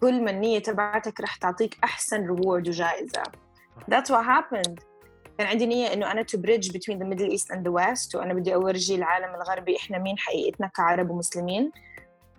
كل 0.00 0.24
ما 0.24 0.30
النية 0.30 0.58
تبعتك 0.58 1.20
رح 1.20 1.36
تعطيك 1.36 1.76
أحسن 1.84 2.26
reward 2.26 2.68
وجائزة. 2.68 3.22
That's 3.90 4.10
what 4.10 4.24
happened. 4.24 4.80
كان 5.38 5.46
عندي 5.46 5.66
نية 5.66 5.92
إنه 5.92 6.10
أنا 6.10 6.22
to 6.22 6.38
bridge 6.38 6.68
between 6.72 6.98
the 6.98 7.04
Middle 7.04 7.32
East 7.32 7.50
and 7.50 7.64
the 7.66 7.72
West 7.72 8.14
وأنا 8.14 8.34
بدي 8.34 8.54
أورجي 8.54 8.94
العالم 8.94 9.34
الغربي 9.34 9.76
إحنا 9.76 9.98
مين 9.98 10.18
حقيقتنا 10.18 10.66
كعرب 10.66 11.10
ومسلمين. 11.10 11.72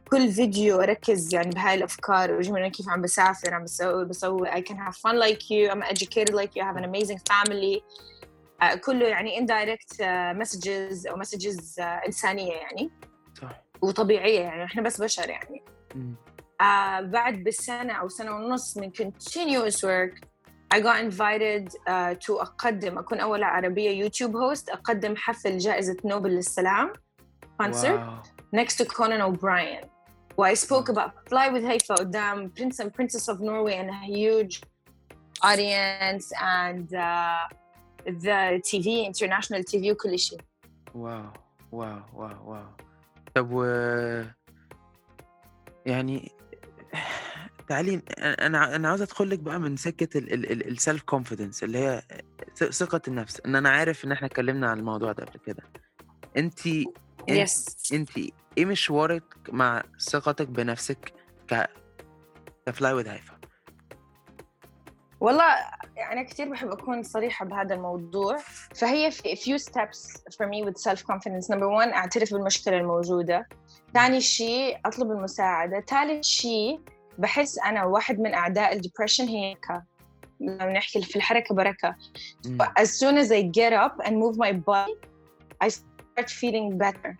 كل 0.09 0.31
فيديو 0.31 0.81
أركز 0.81 1.33
يعني 1.33 1.49
بهاي 1.49 1.75
الأفكار 1.75 2.31
وأجي 2.31 2.69
كيف 2.69 2.89
عم 2.89 3.01
بسافر 3.01 3.53
عم 3.53 3.63
بسوي 3.63 4.05
بسوي 4.05 4.51
I 4.51 4.61
can 4.61 4.75
have 4.77 4.95
fun 4.95 5.19
like 5.19 5.49
you 5.49 5.69
I'm 5.71 5.83
educated 5.83 6.33
like 6.33 6.55
you 6.55 6.61
I 6.61 6.65
have 6.65 6.77
an 6.77 6.83
amazing 6.83 7.19
family. 7.29 7.81
uh, 8.61 8.75
كله 8.75 9.07
يعني 9.07 9.37
indirect 9.39 9.93
uh, 9.93 10.43
messages 10.43 11.07
أو 11.07 11.19
messages 11.23 11.57
uh, 11.79 12.05
إنسانية 12.05 12.53
يعني. 12.53 12.91
صح 13.41 13.61
وطبيعية 13.81 14.39
يعني 14.39 14.63
إحنا 14.63 14.81
بس 14.81 15.01
بشر 15.01 15.29
يعني. 15.29 15.63
uh, 15.95 17.01
بعد 17.01 17.43
بالسنة 17.43 17.93
أو 17.93 18.07
سنة 18.09 18.31
ونص 18.35 18.77
من 18.77 18.91
continuous 18.91 19.75
work 19.75 20.25
I 20.73 20.79
got 20.79 20.99
invited 20.99 21.67
uh, 21.87 22.13
to 22.25 22.29
أقدم 22.31 22.97
أكون 22.97 23.19
أول 23.19 23.43
عربية 23.43 23.89
يوتيوب 23.89 24.35
host 24.35 24.69
أقدم 24.69 25.15
حفل 25.15 25.57
جائزة 25.57 25.97
نوبل 26.05 26.29
للسلام 26.29 26.93
concert 27.63 27.85
wow. 27.85 28.17
next 28.55 28.75
to 28.77 28.85
Conan 28.85 29.21
O'Brien. 29.21 29.94
Well, 30.37 30.47
I 30.51 30.53
spoke 30.53 30.89
about 30.89 31.11
Fly 31.29 31.47
with 31.49 31.63
Haifa 31.63 31.93
قدام 31.95 32.51
Prince 32.55 32.79
and 32.79 32.91
Princess 32.93 33.27
of 33.29 33.39
Norway 33.39 33.75
and 33.75 33.89
a 33.89 34.05
huge 34.05 34.61
audience 35.41 36.31
and 36.41 36.93
uh, 36.93 37.43
the 38.05 38.61
TV, 38.69 39.05
international 39.05 39.63
TV 39.63 39.91
وكل 39.91 40.19
شيء. 40.19 40.39
wow 40.95 41.23
wow 41.71 41.99
wow 42.13 42.51
wow 42.51 42.65
طب 43.35 43.49
و 43.51 43.63
يعني 45.85 46.31
تعالي 47.69 48.01
أنا 48.19 48.75
أنا 48.75 48.87
عاوز 48.89 49.01
أدخل 49.01 49.29
لك 49.29 49.39
بقى 49.39 49.59
من 49.59 49.77
سكة 49.77 50.17
ال 50.17 50.34
self 50.34 51.01
confidence 51.03 51.63
اللي 51.63 51.77
هي 51.77 52.01
ثقة 52.55 53.01
النفس 53.07 53.41
إن 53.45 53.55
أنا 53.55 53.69
عارف 53.69 54.05
إن 54.05 54.11
إحنا 54.11 54.27
اتكلمنا 54.27 54.69
عن 54.69 54.79
الموضوع 54.79 55.11
ده 55.11 55.25
قبل 55.25 55.39
كده 55.39 55.63
انت 56.37 56.59
انت 57.29 57.49
Yes. 57.49 57.93
انت 57.93 58.09
إيه 58.57 58.65
مشوارك 58.65 59.23
مع 59.49 59.83
ثقتك 59.99 60.47
بنفسك 60.47 61.13
ك 61.51 61.67
ك 62.65 62.72
Fly 62.72 62.93
with 62.93 63.07
هيفا 63.07 63.35
والله 65.19 65.43
أنا 66.11 66.23
كثير 66.23 66.49
بحب 66.49 66.67
أكون 66.67 67.03
صريحة 67.03 67.45
بهذا 67.45 67.75
الموضوع. 67.75 68.37
فهي 68.75 69.11
في 69.11 69.35
few 69.35 69.61
steps 69.61 70.21
for 70.21 70.45
me 70.47 70.65
with 70.65 70.77
self 70.77 70.99
confidence 70.99 71.47
number 71.49 71.67
one 71.67 71.93
أعترف 71.93 72.33
بالمشكلة 72.33 72.77
الموجودة. 72.77 73.47
ثاني 73.93 74.21
شيء 74.21 74.77
أطلب 74.85 75.11
المساعدة. 75.11 75.81
ثالث 75.81 76.25
شيء 76.25 76.81
بحس 77.17 77.59
أنا 77.59 77.83
واحد 77.85 78.19
من 78.19 78.33
أعداء 78.33 78.73
ال 78.75 78.80
depression 78.80 79.25
هي 79.25 79.55
لما 80.39 80.73
نحكي 80.73 81.01
في 81.01 81.15
الحركة 81.15 81.55
بركة. 81.55 81.95
مم. 82.45 82.57
as 82.61 82.87
soon 82.87 83.17
as 83.17 83.31
I 83.31 83.41
get 83.41 83.73
up 83.73 84.07
and 84.07 84.11
move 84.11 84.37
my 84.37 84.51
body 84.51 84.95
I 85.63 85.67
start 85.69 86.29
feeling 86.29 86.77
better. 86.77 87.17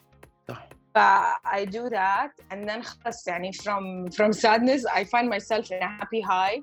I 0.97 1.65
do 1.65 1.89
that 1.89 2.31
and 2.51 2.69
then 2.69 2.81
خلص 2.81 3.27
يعني 3.27 3.51
from 3.53 4.11
from 4.11 4.33
sadness 4.33 4.85
I 4.85 5.03
find 5.03 5.29
myself 5.29 5.71
in 5.71 5.81
a 5.81 5.87
happy 5.99 6.21
high 6.21 6.61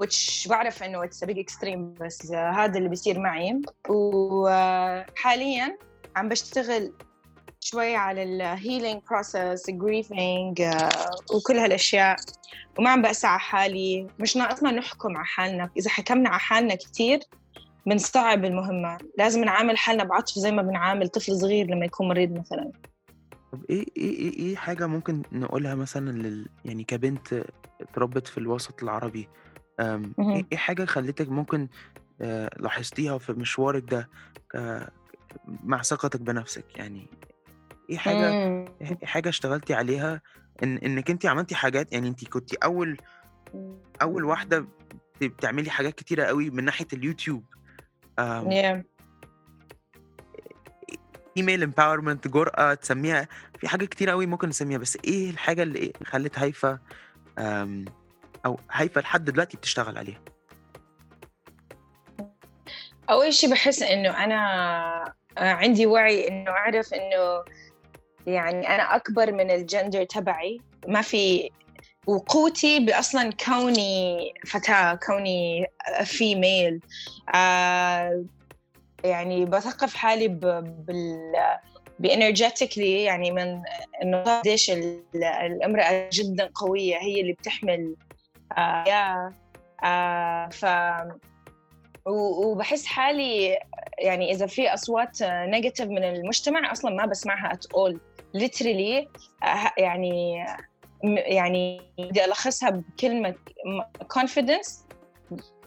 which 0.00 0.48
بعرف 0.48 0.82
إنه 0.82 1.06
it's 1.06 1.22
a 1.22 1.26
big 1.26 1.38
extreme 1.38 2.00
بس 2.00 2.30
آه، 2.30 2.50
هذا 2.50 2.78
اللي 2.78 2.88
بيصير 2.88 3.18
معي. 3.18 3.60
وحاليا 3.88 5.78
عم 6.16 6.28
بشتغل 6.28 6.92
شوي 7.60 7.96
على 7.96 8.22
ال 8.22 8.58
healing 8.58 9.00
process 9.08 9.74
grieving 9.74 10.60
آه، 10.60 11.10
وكل 11.34 11.56
هالأشياء. 11.56 12.16
وما 12.78 12.90
عم 12.90 13.02
بأسى 13.02 13.26
على 13.26 13.40
حالي. 13.40 14.06
مش 14.18 14.36
ناقصنا 14.36 14.70
نحكم 14.70 15.16
على 15.16 15.26
حالنا. 15.26 15.70
إذا 15.76 15.90
حكمنا 15.90 16.28
على 16.28 16.40
حالنا 16.40 16.74
كثير 16.74 17.20
بنصعب 17.86 18.44
المهمة. 18.44 18.98
لازم 19.18 19.44
نعامل 19.44 19.78
حالنا 19.78 20.04
بعطف 20.04 20.32
زي 20.32 20.52
ما 20.52 20.62
بنعامل 20.62 21.08
طفل 21.08 21.40
صغير 21.40 21.66
لما 21.66 21.84
يكون 21.84 22.08
مريض 22.08 22.38
مثلا. 22.38 22.72
طب 23.52 23.64
إيه 23.70 23.86
إيه 23.96 24.10
إيه 24.18 24.32
إيه 24.38 24.56
حاجة 24.56 24.86
ممكن 24.86 25.22
نقولها 25.32 25.74
مثلا 25.74 26.10
لل 26.10 26.46
يعني 26.64 26.84
كبنت 26.84 27.44
اتربت 27.80 28.26
في 28.26 28.38
الوسط 28.38 28.82
العربي. 28.82 29.28
إيه 30.36 30.44
إيه 30.52 30.58
حاجة 30.58 30.84
خلتك 30.84 31.28
ممكن 31.28 31.68
آه، 32.20 32.50
لاحظتيها 32.56 33.18
في 33.18 33.32
مشوارك 33.32 33.90
ده 33.90 34.08
مع 35.64 35.82
ثقتك 35.82 36.20
بنفسك 36.20 36.64
يعني 36.76 37.06
إيه 37.90 37.98
حاجة. 37.98 38.30
إيه 38.80 39.06
حاجة 39.06 39.28
اشتغلتي 39.28 39.74
عليها 39.74 40.20
إن 40.62 40.76
إنك 40.78 41.10
انت 41.10 41.26
عملتي 41.26 41.54
حاجات 41.54 41.92
يعني 41.92 42.08
انت 42.08 42.28
كنتي 42.28 42.56
أول 42.64 42.96
أول 44.02 44.24
واحدة 44.24 44.58
بت- 44.60 45.24
بتعملي 45.24 45.70
حاجات 45.70 45.94
كتيرة 45.94 46.24
قوي 46.24 46.50
من 46.50 46.64
ناحية 46.64 46.86
اليوتيوب. 46.92 47.44
female 51.36 51.62
empowerment 51.62 52.28
جرأة 52.28 52.74
تسميها 52.74 53.28
في 53.60 53.68
حاجات 53.68 53.88
كتير 53.88 54.10
قوي 54.10 54.26
ممكن 54.26 54.48
نسميها 54.48 54.78
بس 54.78 54.98
إيه 55.04 55.30
الحاجة 55.30 55.62
اللي 55.62 55.78
إيه 55.78 55.92
خلت 56.04 56.38
هيفا 56.38 56.78
أو 58.46 58.60
هيفا 58.70 59.00
لحد 59.00 59.24
دلوقتي 59.24 59.56
بتشتغل 59.56 59.98
عليها؟ 59.98 60.20
أول 63.10 63.32
شيء 63.34 63.50
بحس 63.50 63.82
إنه 63.82 64.24
أنا 64.24 64.40
آه، 65.38 65.52
عندي 65.52 65.86
وعي 65.86 66.28
إنه 66.28 66.50
أعرف 66.50 66.94
إنه 66.94 67.44
يعني 68.26 68.68
أنا 68.68 68.96
أكبر 68.96 69.32
من 69.32 69.50
الجندر 69.50 70.04
تبعي. 70.04 70.60
ما 70.88 71.02
في 71.02 71.50
وقوتي 72.06 72.80
بأصلا 72.80 73.30
كوني 73.46 74.34
فتاة 74.46 74.94
كوني 74.94 75.66
female 76.04 76.80
آه 77.34 78.24
يعني 79.04 79.44
بثقف 79.44 79.94
حالي 79.94 80.28
ب 80.28 80.40
بال 80.86 81.32
ب 81.98 82.05
energetically 82.05 83.02
يعني 83.02 83.30
من 83.30 83.62
إنه 84.02 84.22
قديش 84.22 84.70
ال- 84.70 85.24
الامرأة 85.24 86.08
جدا 86.12 86.50
قوية 86.54 86.96
هي 86.96 87.20
اللي 87.20 87.32
بتحمل 87.32 87.96
آه 88.58 89.32
آه 89.84 90.48
ف 90.48 90.66
وبحس 92.06 92.86
حالي 92.86 93.58
يعني 93.98 94.30
إذا 94.32 94.46
في 94.46 94.74
أصوات 94.74 95.22
negative 95.22 95.88
من 95.88 96.04
المجتمع 96.04 96.72
أصلا 96.72 96.94
ما 96.94 97.06
بسمعها 97.06 97.52
at 97.54 97.76
all. 97.76 97.96
Literally 98.36 99.06
آه، 99.44 99.72
يعني 99.78 100.44
يعني 101.04 101.80
بدي 101.98 102.24
ألخصها 102.24 102.70
بكلمة 102.70 103.34
confidence. 104.18 104.78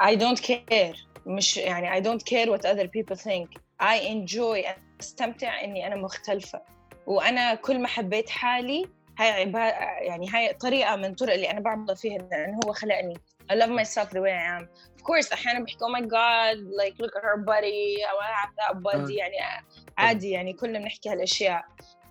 I 0.04 0.16
don't 0.16 0.40
care. 0.40 1.13
مش 1.26 1.58
يعني 1.58 2.02
I 2.02 2.06
don't 2.06 2.22
care 2.22 2.48
what 2.50 2.66
other 2.66 2.88
people 2.88 3.16
think. 3.16 3.62
I 3.82 4.00
enjoy 4.00 4.70
أستمتع 5.00 5.64
إني 5.64 5.88
أنا 5.88 5.96
مختلفة. 5.96 6.62
وأنا 7.08 7.56
كل 7.56 7.80
ما 7.80 7.88
حبيت 7.88 8.30
حالي 8.30 8.86
هاي 9.20 9.30
عبارة 9.30 9.74
يعني 10.02 10.30
هاي 10.30 10.54
طريقة 10.54 10.96
من 10.96 11.14
طرق 11.16 11.34
اللي 11.34 11.52
أنا 11.52 11.60
بعمل 11.60 11.96
فيها 11.96 12.18
لأنه 12.18 12.60
هو 12.66 12.74
خلقني. 12.74 13.14
I 13.52 13.56
love 13.56 13.70
myself 13.70 14.10
the 14.10 14.22
way 14.22 14.32
I 14.32 14.62
am. 14.62 14.68
Of 14.98 15.04
course 15.04 15.34
أحيانا 15.34 15.60
بحكي 15.60 15.78
oh 15.78 16.00
my 16.00 16.02
god 16.02 16.58
like 16.82 16.96
look 17.04 17.14
at 17.18 17.24
her 17.24 17.38
body. 17.38 18.04
I 18.10 18.14
want 18.18 18.30
to 18.30 18.40
have 18.42 18.54
that 18.60 18.84
body. 18.84 19.14
آه. 19.14 19.18
يعني 19.18 19.66
عادي 19.98 20.30
يعني 20.30 20.54
كلنا 20.54 20.80
بنحكي 20.80 21.10
هالأشياء. 21.10 21.64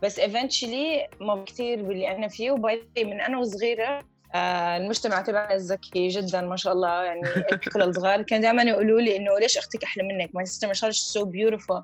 بس 0.03 0.21
eventually 0.21 1.21
ما 1.21 1.45
كثير 1.47 1.83
باللي 1.83 2.11
أنا 2.11 2.29
فيه. 2.29 2.51
وباي 2.51 2.89
من 2.99 3.21
أنا 3.21 3.39
وصغيرة 3.39 4.05
المجتمع 4.35 5.21
تبعنا 5.21 5.57
ذكي 5.57 6.09
جدا 6.09 6.41
ما 6.41 6.57
شاء 6.57 6.73
الله 6.73 7.03
يعني 7.03 7.21
بيحكوا 7.21 7.81
للصغار 7.81 8.23
كانوا 8.23 8.43
دائما 8.43 8.63
يقولوا 8.63 9.01
لي 9.01 9.17
إنه 9.17 9.39
ليش 9.39 9.59
أختك 9.59 9.85
أحلى 9.85 10.03
منك 10.03 10.31
my 10.31 10.51
sister 10.51 10.67
ما 10.67 10.73
شاء 10.73 10.91
الله 10.91 11.03
so 11.13 11.33
beautiful 11.33 11.83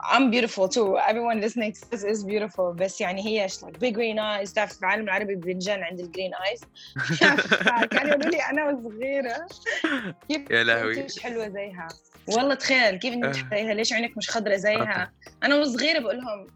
I'm 0.00 0.30
beautiful 0.30 0.68
too. 0.68 0.98
Everyone 0.98 1.40
listening 1.40 1.72
to 1.72 1.90
this 1.90 2.04
is 2.04 2.24
beautiful. 2.24 2.72
بس 2.74 3.00
يعني 3.00 3.26
هي 3.26 3.48
like 3.48 3.78
big 3.78 3.94
green 3.94 4.18
eyes 4.18 4.52
تعرف 4.52 4.72
في 4.72 4.80
العالم 4.80 5.04
العربي 5.04 5.34
بنجان 5.34 5.82
عند 5.82 6.00
الجرين 6.00 6.30
eyes. 6.34 6.64
كانوا 7.92 8.08
يقولوا 8.08 8.30
لي 8.30 8.42
أنا 8.42 8.64
وصغيرة 8.64 9.46
كيف 10.28 10.50
يا 10.50 10.64
لهوي. 10.64 11.02
مش 11.02 11.20
حلوة 11.20 11.48
زيها؟ 11.48 11.88
والله 12.28 12.54
تخيل 12.54 12.96
كيف 12.96 13.14
أنت 13.14 13.24
مش 13.24 13.42
آه. 13.42 13.48
زيها؟ 13.50 13.74
ليش 13.74 13.92
عينك 13.92 14.16
مش 14.16 14.30
خضرة 14.30 14.56
زيها؟ 14.56 15.12
أنا 15.42 15.56
وصغيرة 15.56 15.98
بقول 15.98 16.16
لهم 16.16 16.46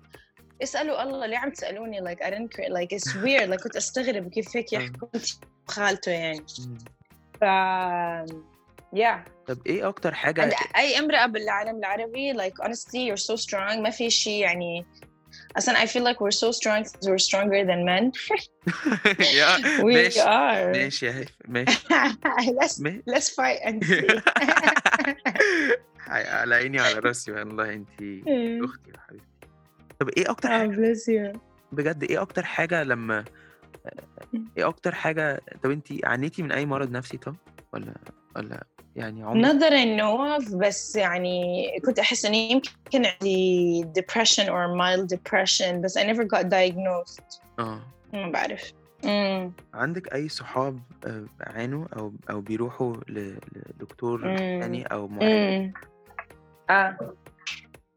اسألوا 0.63 1.03
الله 1.03 1.27
ليه 1.27 1.39
عم 1.39 1.51
تسألوني 1.51 2.01
like 2.01 2.19
I 2.23 2.31
didn't 2.31 2.53
care 2.57 2.71
like 2.71 2.93
it's 2.99 3.15
weird 3.15 3.49
like 3.51 3.63
كنت 3.63 3.77
أستغرب 3.77 4.29
كيف 4.31 4.57
هيك 4.57 4.73
يحكوا 4.73 5.09
خالته 5.69 6.11
يعني. 6.13 6.45
ف 7.41 7.45
yeah. 8.97 9.19
طب 9.47 9.59
إيه 9.67 9.89
أكتر 9.89 10.15
عند 10.15 10.53
أي 10.77 10.99
امرأة 10.99 11.27
بالعالم 11.27 11.77
العربي 11.77 12.33
like 12.35 12.65
honestly 12.65 13.11
you're 13.11 13.25
so 13.31 13.37
strong. 13.37 13.79
ما 13.79 13.91
في 13.91 14.11
شيء 14.11 14.43
يعني 14.43 14.87
أصلا 15.59 15.75
I 15.75 15.87
feel 15.89 16.03
like 16.03 16.21
we're 16.21 16.39
so 16.45 16.51
strong 16.51 16.83
because 16.83 17.09
we're 17.09 17.25
stronger 17.31 17.65
than 17.65 17.85
men. 17.85 18.13
يا 19.39 19.57
we 19.87 19.95
ماشي. 19.95 20.21
are. 20.23 20.77
ماشي 20.77 21.07
يا 21.07 21.25
ماشي. 21.49 21.79
Let's 22.61 22.81
ما- 22.81 23.03
let's 23.11 23.29
fight 23.29 23.61
and 23.65 23.85
see. 23.85 24.21
على 26.09 26.55
عيني 26.55 26.81
على 26.81 26.99
راسي 26.99 27.33
والله 27.33 27.73
انت 27.73 27.89
أختي 28.65 28.91
يا 28.91 29.01
حبيبتي. 29.09 29.32
طب 30.03 30.09
إيه 30.09 30.31
أكتر 30.31 30.49
oh 30.69 30.99
you. 31.09 31.39
بجد 31.73 32.03
إيه 32.03 32.23
أكتر 32.23 32.45
حاجة 32.45 32.83
لما 32.83 33.25
إيه 34.59 34.69
أكتر 34.69 34.95
حاجة 34.95 35.41
طب 35.63 35.71
انت 35.71 35.87
عانيتي 36.05 36.43
من 36.43 36.53
أي 36.53 36.67
مرض 36.67 36.91
نفسي 36.91 37.17
طب؟ 37.17 37.37
ولا 37.73 37.95
ولا 38.37 38.65
يعني 38.97 39.23
عمرك 39.23 39.45
نظرا 39.45 39.85
نواف 39.85 40.55
بس 40.55 40.97
يعني 40.97 41.67
كنت 41.85 41.99
أحس 41.99 42.25
اني 42.25 42.51
يمكن 42.51 43.07
عندي 43.07 43.85
depression 43.99 44.45
or 44.47 44.69
mild 44.81 45.17
depression 45.17 45.73
بس 45.75 45.99
I 45.99 46.03
never 46.03 46.25
got 46.25 46.45
diagnosed. 46.45 47.41
آه. 47.59 47.81
ما 48.13 48.31
بعرف. 48.31 48.73
امم 49.05 49.53
عندك 49.75 50.15
أي 50.15 50.29
صحاب 50.29 50.81
آه، 51.07 51.25
عانوا 51.41 51.87
أو 51.97 52.13
أو 52.31 52.41
بيروحوا 52.41 52.97
لدكتور 53.09 54.29
مم. 54.29 54.37
تاني 54.37 54.83
أو 54.87 55.09
معالج 55.09 55.71
آه. 56.71 56.97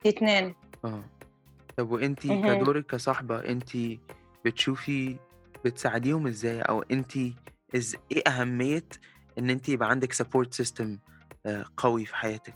اثنين 0.08 0.56
آه. 0.86 1.04
طب 1.78 1.92
مهم. 2.32 2.46
كدورك 2.62 2.86
كصاحبة 2.86 3.40
انتي 3.40 4.00
بتشوفي 4.46 5.16
بتساعديهم 5.66 6.28
إزاي؟ 6.28 6.62
أو 6.62 6.82
انتي 6.82 7.36
إز... 7.76 7.96
إيه 8.12 8.24
أهمية 8.28 8.84
إن 9.38 9.50
انتي 9.50 9.72
يبقى 9.72 9.90
عندك 9.90 10.14
support 10.14 10.54
system 10.54 11.00
قوي 11.78 12.06
في 12.06 12.16
حياتك؟ 12.16 12.56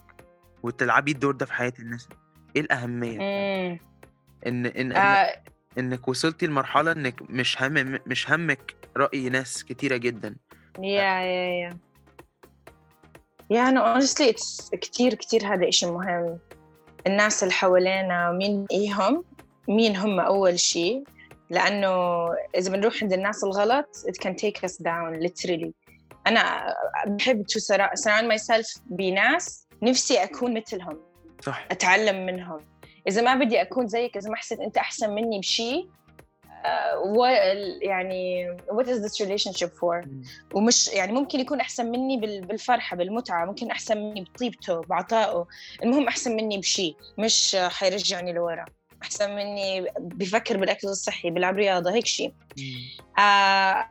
وتلعبي 0.63 1.11
الدور 1.11 1.35
ده 1.35 1.45
في 1.45 1.53
حياة 1.53 1.73
الناس. 1.79 2.09
إيه 2.55 2.61
الأهمية 2.61 3.17
امم 3.21 3.79
ان 4.47 4.65
ان, 4.65 4.91
إن... 4.91 4.91
آه. 4.91 5.41
إنك 5.77 6.07
وصلتي 6.07 6.47
لمرحلة 6.47 6.91
إنك 6.91 7.21
مش 7.29 7.61
هم 7.61 7.99
مش 8.07 8.31
همك 8.31 8.75
رأي 8.97 9.29
ناس 9.29 9.63
كتيرة 9.63 9.97
جدا. 9.97 10.35
يا 10.79 11.01
يا 11.01 11.59
يا 11.61 11.77
يا 13.49 13.69
أنا 13.69 13.99
honestly 13.99 14.33
it's 14.33 14.69
كتير 14.71 15.13
كتير 15.13 15.53
هذا 15.53 15.67
إشي 15.69 15.85
مهم. 15.85 16.39
الناس 17.07 17.43
اللي 17.43 17.53
حوالينا 17.53 18.31
مين 18.31 18.65
إيهم؟ 18.71 19.23
مين 19.67 19.95
هم 19.95 20.19
أول 20.19 20.59
شيء؟ 20.59 21.03
لأنه 21.49 22.25
إذا 22.55 22.71
بنروح 22.71 22.93
عند 23.01 23.13
الناس 23.13 23.43
الغلط 23.43 23.85
it 24.07 24.27
can 24.27 24.33
take 24.33 24.69
us 24.69 24.73
down 24.73 25.19
literally. 25.27 25.71
أنا 26.27 26.75
بحب 27.07 27.43
to 27.43 27.59
surround 27.59 28.31
myself 28.33 28.81
بناس 28.85 29.67
نفسي 29.83 30.23
أكون 30.23 30.53
مثلهم 30.53 30.97
صح. 31.41 31.67
أتعلم 31.71 32.25
منهم. 32.25 32.59
إذا 33.07 33.21
ما 33.21 33.35
بدي 33.35 33.61
أكون 33.61 33.87
زيك 33.87 34.17
إذا 34.17 34.29
ما 34.29 34.35
حسيت 34.35 34.59
أنت 34.59 34.77
أحسن 34.77 35.09
مني 35.09 35.39
بشيء 35.39 35.89
يعني 37.81 38.47
what 38.71 38.85
is 38.85 38.99
this 39.05 39.25
relationship 39.27 39.69
for. 39.81 40.07
ومش 40.53 40.87
يعني 40.87 41.11
ممكن 41.11 41.39
يكون 41.39 41.59
أحسن 41.59 41.85
مني 41.91 42.17
بال- 42.17 42.41
بالفرحة 42.45 42.97
بالمتعة 42.97 43.45
ممكن 43.45 43.71
أحسن 43.71 43.97
مني 43.97 44.21
بطيبته 44.21 44.81
بعطائه 44.81 45.47
المهم 45.83 46.07
أحسن 46.07 46.35
مني 46.35 46.57
بشيء 46.57 46.95
مش 47.17 47.57
حيرجعني 47.69 48.33
لورا 48.33 48.65
أحسن 49.03 49.35
مني 49.35 49.87
بفكر 49.99 50.57
بالأكل 50.57 50.87
الصحي 50.87 51.29
بيلعب 51.29 51.55
رياضة 51.55 51.91
هيك 51.93 52.05
شيء. 52.05 52.33
آه 53.19 53.85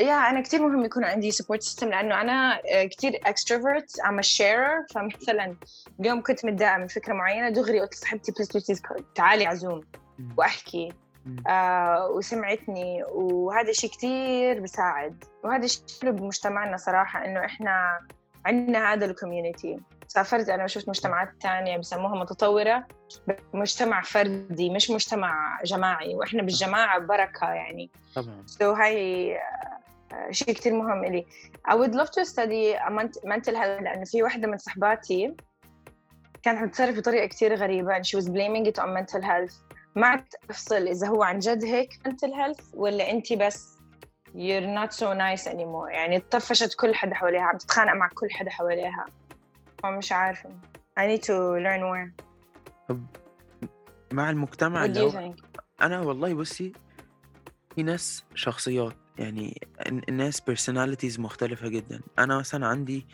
يا 0.00 0.12
أنا 0.30 0.40
كثير 0.40 0.62
مهم 0.68 0.84
يكون 0.84 1.04
عندي 1.04 1.30
support 1.30 1.62
system 1.62 1.88
لأنه 1.88 2.20
أنا 2.20 2.60
آه، 2.72 2.84
كثير 2.84 3.20
extrovert 3.26 4.00
I'm 4.08 4.22
sharer 4.22 4.86
فمثلا 4.94 5.56
اليوم 6.00 6.22
كنت 6.22 6.44
متضايقة 6.44 6.76
من 6.78 6.86
فكرة 6.86 7.12
معينة 7.14 7.48
دغري 7.48 7.80
قلت 7.80 7.92
لصاحبتي 7.94 8.32
please 8.32 8.50
please 8.52 8.82
تعالي 9.14 9.46
عزوم 9.46 9.80
مم. 10.18 10.34
وأحكي. 10.38 10.92
آه 11.48 12.08
وسمعتني 12.10 13.04
وهذا 13.04 13.72
شيء 13.72 13.90
كتير 13.90 14.60
بساعد. 14.60 15.24
وهذا 15.44 15.64
الشيء 15.64 15.82
حلو 16.02 16.12
بمجتمعنا 16.12 16.76
صراحة 16.76 17.24
إنه 17.24 17.44
إحنا 17.44 18.00
عندنا 18.46 18.92
هذا 18.92 19.06
ال 19.06 19.13
community 19.13 19.80
سافرت 20.08 20.48
أنا 20.48 20.64
وشفت 20.64 20.88
مجتمعات 20.88 21.28
تانية 21.40 21.78
بسموها 21.78 22.20
متطورة 22.20 22.86
مجتمع 23.54 24.02
فردي 24.02 24.70
مش 24.70 24.90
مجتمع 24.90 25.58
جماعي. 25.64 26.14
وإحنا 26.14 26.42
بالجماعة 26.42 26.98
بركة 26.98 27.48
يعني. 27.48 27.90
طبعا. 28.14 28.42
so 28.46 28.72
هاي 28.72 29.36
آه، 29.36 30.30
شيء 30.30 30.54
كتير 30.54 30.74
مهم 30.74 31.04
إلي. 31.04 31.26
I 31.68 31.74
would 31.74 31.94
love 31.94 32.10
to 32.10 32.24
study 32.24 32.76
mental 33.24 33.54
health 33.54 33.82
لأنه 33.82 34.04
في 34.04 34.22
واحدة 34.22 34.48
من 34.48 34.58
صحباتي 34.58 35.34
كانت 36.42 36.58
عم 36.58 36.68
تتصرف 36.68 36.98
بطريقة 36.98 37.26
كتير 37.26 37.54
غريبة 37.54 37.98
and 37.98 38.06
she 38.06 38.22
was 38.22 38.28
blaming 38.28 38.66
it 38.66 38.82
on 38.82 38.88
mental 38.94 39.22
health. 39.22 39.54
ما 39.96 40.06
عرفت 40.06 40.34
أفصل 40.50 40.74
إذا 40.88 41.08
هو 41.08 41.22
عن 41.22 41.38
جد 41.38 41.64
هيك 41.64 41.92
mental 42.08 42.30
health 42.30 42.74
ولا 42.74 43.10
أنت 43.10 43.32
بس 43.32 43.78
you're 44.34 44.78
not 44.78 44.90
so 44.92 45.06
nice 45.14 45.44
anymore 45.52 45.88
يعني 45.90 46.18
طفشت 46.20 46.74
كل 46.80 46.94
حدا 46.94 47.14
حواليها 47.14 47.42
عم 47.42 47.56
تتخانق 47.58 47.92
مع 47.92 48.08
كل 48.14 48.30
حدا 48.30 48.50
حواليها. 48.50 49.06
مش 49.84 50.12
عارفة. 50.12 50.50
I 51.00 51.02
need 51.02 51.20
to 51.22 51.34
learn 51.64 51.80
more. 51.82 52.24
مع 54.12 54.30
المجتمع 54.30 54.80
what 54.82 54.84
اللي 54.84 55.00
هو 55.00 55.34
أنا 55.82 56.00
والله 56.00 56.34
بصي 56.34 56.72
في 57.74 57.82
ناس 57.82 58.24
شخصيات 58.34 58.92
يعني 59.18 59.68
ال- 59.86 60.08
الناس 60.08 60.40
personalities 60.40 61.20
مختلفة 61.20 61.68
جدا. 61.68 62.00
أنا 62.18 62.38
مثلا 62.38 62.66
عندي 62.66 63.06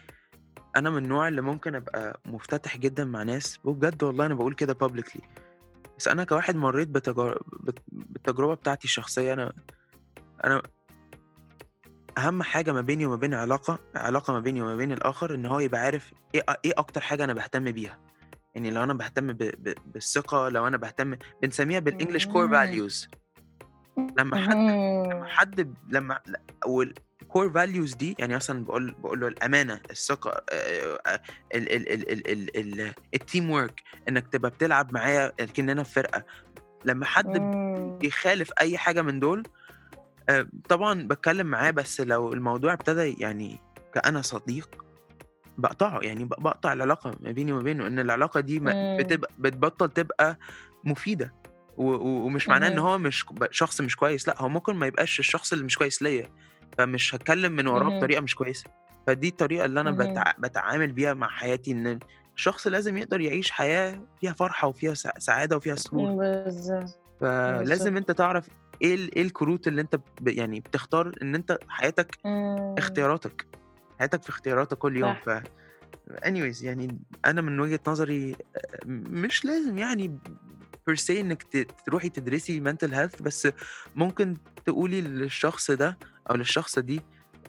أنا 0.77 0.91
من 0.91 1.05
النوع 1.05 1.29
اللي 1.29 1.43
ممكن 1.43 1.75
أبقى 1.75 2.21
مفتتح 2.27 2.77
جدا 2.77 3.05
مع 3.05 3.23
ناس 3.23 3.59
وبجد 3.65 4.03
والله 4.03 4.27
أنا 4.27 4.35
بقول 4.35 4.55
كده 4.55 4.77
publicly. 4.89 5.21
بس 5.99 6.09
أنا 6.09 6.25
كواحد 6.25 6.57
مريت 6.57 6.89
بتجار... 6.89 7.43
بت- 7.61 7.83
بالتجربة 7.93 8.55
بتاعتي 8.55 8.85
الشخصية 8.85 9.33
أنا 9.33 9.53
أنا 10.45 10.63
أهم 12.19 12.43
حاجة 12.43 12.73
ما 12.73 12.81
بيني 12.81 13.07
وما 13.07 13.17
بين 13.17 13.35
علاقة 13.35 13.79
علاقة 13.95 14.33
ما 14.33 14.41
بيني 14.41 14.63
وما 14.63 14.77
بين 14.77 14.93
الآخر 14.93 15.35
إن 15.35 15.47
هو 15.47 15.61
يبقى 15.61 15.81
عارف 15.81 16.13
إيه 16.35 16.43
إيه 16.65 16.73
أكتر 16.77 17.01
حاجة 17.01 17.25
أنا 17.25 17.33
بهتم 17.33 17.65
بيها 17.73 17.99
يعني 18.55 18.71
لو 18.71 18.83
أنا 18.83 18.95
بهتم 18.95 19.33
ب... 19.33 19.39
ب... 19.39 19.75
بالثقة 19.87 20.49
لو 20.49 20.67
أنا 20.67 20.77
بهتم 20.77 21.17
بنسميها 21.43 21.79
بال 21.81 21.91
English 21.91 22.27
core. 22.27 22.49
values 22.49 23.09
لما 24.19 24.37
حد 24.37 24.57
لما. 24.57 25.25
حد 25.27 25.75
لما 25.89 26.21
وال 27.23 27.32
core 27.32 27.51
values 27.53 27.95
دي 27.95 28.17
يعني 28.19 28.35
مثلا 28.35 28.65
بقول 28.65 28.95
بقول 28.99 29.21
له 29.21 29.29
الأمانة 29.29 29.81
الثقة 29.91 30.31
آه، 30.51 31.01
آه، 31.07 31.21
ال 31.55 31.73
ال 31.73 31.93
ال 31.93 32.11
ال 32.11 32.57
ال 32.57 32.81
ال 32.81 32.93
ال 33.15 33.51
teamwork 33.51 33.83
إنك 34.09 34.29
تبقى 34.29 34.51
بتلعب 34.51 34.95
معايا 34.95 35.29
كأننا 35.29 35.83
في 35.83 35.93
فرقة 35.93 36.25
لما 36.85 37.05
حد. 37.07 37.39
بيخالف 38.01 38.51
أي 38.61 38.79
حاجة 38.79 39.03
من 39.03 39.21
دول 39.21 39.43
آه، 40.29 40.47
طبعا 40.69 41.03
بتكلم 41.09 41.47
معاه 41.47 41.71
بس 41.71 42.01
لو 42.01 42.33
الموضوع 42.33 42.73
ابتدى 42.73 43.15
يعني 43.23 43.59
كأنا 43.95 44.23
صديق 44.23 44.85
بقطعه 45.59 46.01
يعني 46.01 46.25
بقطع 46.25 46.73
العلاقة 46.73 47.15
ما 47.21 47.31
بيني 47.31 47.53
وما 47.53 47.63
بينه 47.63 47.87
إن 47.87 47.99
العلاقة 47.99 48.41
دي. 48.41 48.59
بتبقى 48.99 49.31
بتبطل 49.39 49.89
تبقى 49.91 50.39
و- 51.77 52.27
ومش 52.27 52.49
معناه 52.49 52.69
إن 52.69 52.77
مهم. 52.77 52.87
هو 52.87 52.99
مش 52.99 53.25
شخص 53.51 53.81
مش 53.81 53.97
كويس 53.97 54.29
لأ 54.29 54.43
هو 54.43 54.49
ممكن 54.49 54.75
ما 54.77 54.87
يبقاش 54.87 55.19
الشخص 55.21 55.53
اللي 55.53 55.65
مش 55.65 55.79
كويس 55.79 56.03
ليا 56.03 56.31
فمش 56.79 57.15
هتكلم 57.15 57.53
من 57.53 57.67
وراه. 57.67 57.99
بطريقة 57.99 58.21
مش 58.21 58.35
كويسة 58.35 58.71
فدي 59.07 59.29
الطريقة 59.29 59.65
اللي 59.65 59.81
أنا. 59.81 59.91
بتع... 59.91 60.33
بتعامل 60.39 60.93
بيها 60.93 61.15
مع 61.15 61.29
حياتي 61.29 61.73
إن 61.73 61.99
الشخص 62.37 62.67
لازم 62.67 62.97
يقدر 62.97 63.21
يعيش 63.21 63.51
حياة 63.51 64.01
فيها 64.21 64.33
فرحة 64.33 64.69
وفيها 64.69 64.95
سع- 64.95 65.19
سعادة 65.19 65.57
وفيها 65.57 65.75
سرور 65.75 66.11
فلازم. 67.21 67.97
أنت 67.97 68.11
تعرف 68.11 68.49
إيه 68.83 68.95
ال- 68.95 69.15
إيه 69.15 69.23
الكروت 69.23 69.69
اللي 69.69 69.81
أنت 69.81 69.97
ب... 70.21 70.29
يعني 70.29 70.61
بتختار 70.61 71.15
إن 71.23 71.35
أنت 71.35 71.59
حياتك 71.69 72.19
مم. 72.25 72.75
اختياراتك 72.79 73.47
حياتك 73.99 74.23
في 74.23 74.29
اختياراتك 74.29 74.79
كل 74.79 74.97
يوم. 74.97 75.15
ف 75.27 75.31
anyways 76.25 76.65
يعني 76.65 76.99
أنا 77.25 77.41
من 77.41 77.61
وجهة 77.61 77.81
نظري 77.87 78.37
مش 78.87 79.45
لازم 79.45 79.79
يعني 79.79 80.19
se 80.91 81.11
إنك 81.11 81.67
تروحي 81.87 82.09
تدرسي 82.09 82.61
mental 82.65 82.89
health 82.91 83.23
بس 83.23 83.49
ممكن 83.97 84.37
تقولي 84.67 85.01
للشخص 85.01 85.71
ده 85.71 85.99
أو 86.31 86.35
للشخصة 86.37 86.83
دي 86.83 87.01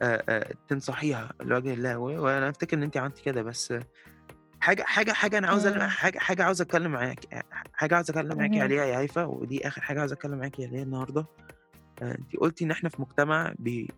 آه، 0.02 0.24
آه، 0.28 0.54
تنصحيها 0.68 1.32
لوجه 1.40 1.74
الله 1.74 1.98
و- 1.98 2.24
وأنا 2.24 2.48
أفتكر 2.48 2.76
إن 2.76 2.82
انت 2.82 2.96
عملتي 2.96 3.22
كده 3.22 3.42
بس 3.42 3.74
حاجة 4.60 4.82
حاجة 4.82 5.12
حاجة 5.12 5.38
أنا 5.38 5.48
عاوز 5.48 5.66
مم. 5.66 5.80
حاجة 5.80 6.18
حاجة 6.18 6.44
عاوز 6.44 6.60
أتكلم 6.60 6.90
معاك 6.92 7.44
حاجة 7.72 7.94
عاوز 7.94 8.10
أتكلم 8.10 8.36
معاكي 8.38 8.54
مهم. 8.54 8.62
عليها 8.62 8.84
يا 8.84 8.98
هيفا 8.98 9.24
ودي 9.24 9.68
آخر 9.68 9.80
حاجة 9.82 9.98
عاوز 10.00 10.12
أتكلم 10.12 10.38
معاكي 10.38 10.66
عليها 10.66 10.82
النهارده 10.82 11.26
انت 12.02 12.36
قلتي 12.36 12.64
إن 12.64 12.70
إحنا 12.70 12.88
في 12.88 13.02
مجتمع 13.02 13.54
بي 13.58 13.88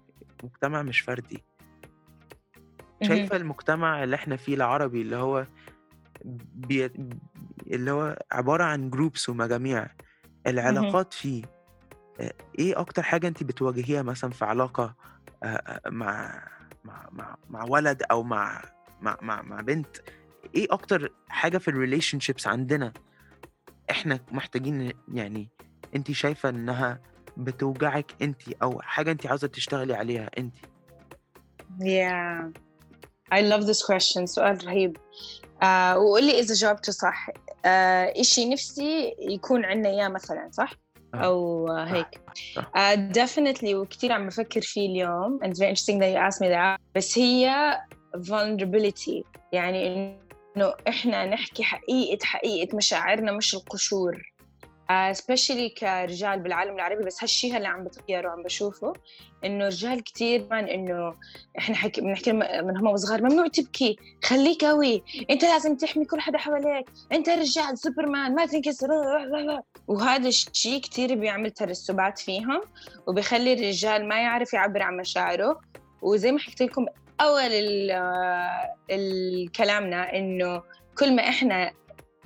مجتمع 0.44 0.82
مش 0.82 1.00
فردي 1.00 1.44
مهم. 3.02 3.08
شايفة 3.08 3.36
المجتمع 3.36 4.04
اللي 4.04 4.16
إحنا 4.16 4.36
فيه 4.36 4.54
العربي 4.54 5.02
اللي 5.02 5.16
هو 5.16 5.46
بي... 6.54 6.84
اللي 7.66 7.90
هو 7.90 8.18
عبارة 8.32 8.64
عن 8.64 8.90
groups 8.90 9.28
ومجاميع 9.28 9.82
مهم. 9.82 9.92
العلاقات 10.46 11.12
فيه 11.14 11.42
إيه 12.58 12.80
أكتر 12.80 13.02
حاجة 13.02 13.28
انت 13.28 13.42
بتواجهيها 13.42 14.02
مثلا 14.02 14.30
في 14.30 14.44
علاقة 14.44 14.94
آه، 15.42 15.46
آه، 15.46 15.90
مع 15.90 16.42
مع 16.84 17.08
مع, 17.12 17.36
مع 17.50 17.64
ولد 17.68 18.02
أو 18.10 18.22
مع 18.22 18.62
مع 19.00 19.16
مع, 19.22 19.42
مع 19.42 19.60
بنت؟ 19.60 19.96
إيه 20.54 20.66
أكتر 20.70 21.12
حاجة 21.28 21.58
في 21.58 21.68
ال 21.68 22.20
relationships 22.20 22.46
عندنا 22.46 22.92
إحنا 23.90 24.20
محتاجين 24.30 24.92
يعني 25.12 25.48
انت 25.96 26.12
شايفة 26.12 26.48
إنها 26.48 27.00
بتوجعك 27.36 28.12
انت 28.22 28.42
أو 28.62 28.80
حاجة 28.82 29.10
انت 29.10 29.26
عاوزة 29.26 29.48
تشتغلي 29.48 29.94
عليها 29.94 30.30
انت؟ 30.38 30.54
Yeah. 31.80 32.52
I 33.32 33.40
love 33.40 33.66
this 33.66 33.82
question. 33.82 34.24
سؤال 34.24 34.66
رهيب. 34.66 34.96
آه 35.62 35.98
وقول 35.98 36.24
لي 36.24 36.38
إذا 36.40 36.54
جاوبته 36.54 36.92
صح. 36.92 37.30
آه 37.64 38.20
إشي 38.20 38.48
نفسي 38.48 39.14
يكون 39.18 39.64
عنا 39.64 39.88
إياه 39.88 40.08
مثلا 40.08 40.50
صح؟ 40.52 40.81
آه. 41.14 41.16
أو 41.16 41.66
صح 41.68 41.92
هيك. 41.92 42.20
صح 42.54 42.70
uh, 42.76 43.12
definitely 43.12 43.74
وكثير 43.74 44.12
عم 44.12 44.26
بفكر 44.26 44.60
فيه 44.60 44.88
اليوم. 44.88 45.40
And 45.42 45.46
it's 45.46 45.58
very 45.58 45.70
interesting 45.70 45.98
that 45.98 46.10
you 46.12 46.18
asked 46.30 46.40
me 46.40 46.48
that. 46.48 46.80
بس 46.94 47.18
هي 47.18 47.78
vulnerability. 48.16 49.24
يعني 49.52 50.16
إنه 50.56 50.74
إحنا 50.88 51.26
نحكي 51.26 51.62
حقيقة 51.62 52.24
حقيقة 52.24 52.76
مشاعرنا 52.76 53.32
مش 53.32 53.54
القشور. 53.54 54.31
Uh, 54.92 55.16
especially 55.16 55.74
كرجال 55.78 56.40
بالعالم 56.40 56.74
العربي 56.74 57.04
بس 57.04 57.22
هالشيء 57.22 57.56
هلأ 57.56 57.68
عم 57.68 57.84
بتغير 57.84 58.26
وعم 58.26 58.42
بشوفه 58.42 58.92
إنه 59.44 59.66
رجال 59.66 60.04
كثير 60.04 60.46
من 60.50 60.68
إنه 60.68 61.14
إحنا 61.58 61.76
حكي 61.76 62.00
بنحكي 62.00 62.32
من 62.32 62.76
هم 62.76 62.86
وصغار 62.86 63.22
ممنوع 63.22 63.46
تبكي 63.46 63.96
خليك 64.24 64.64
قوي 64.64 65.02
أنت 65.30 65.44
لازم 65.44 65.76
تحمي 65.76 66.04
كل 66.04 66.20
حدا 66.20 66.38
حواليك 66.38 66.86
أنت 67.12 67.28
رجال 67.28 67.78
سوبرمان 67.78 68.34
ما 68.34 68.46
تنكسر 68.46 68.88
وهذا 69.88 70.28
الشيء 70.28 70.80
كثير 70.80 71.14
بيعمل 71.14 71.50
ترسبات 71.50 72.18
فيهم 72.18 72.60
وبيخلي 73.06 73.52
الرجال 73.52 74.08
ما 74.08 74.22
يعرف 74.22 74.52
يعبر 74.52 74.82
عن 74.82 74.96
مشاعره. 74.96 75.60
وزي 76.02 76.32
ما 76.32 76.38
حكيت 76.38 76.62
لكم 76.62 76.86
أول 77.20 77.50
الكلامنا 78.90 80.16
إنه 80.16 80.62
كل 80.98 81.16
ما 81.16 81.22
إحنا 81.28 81.72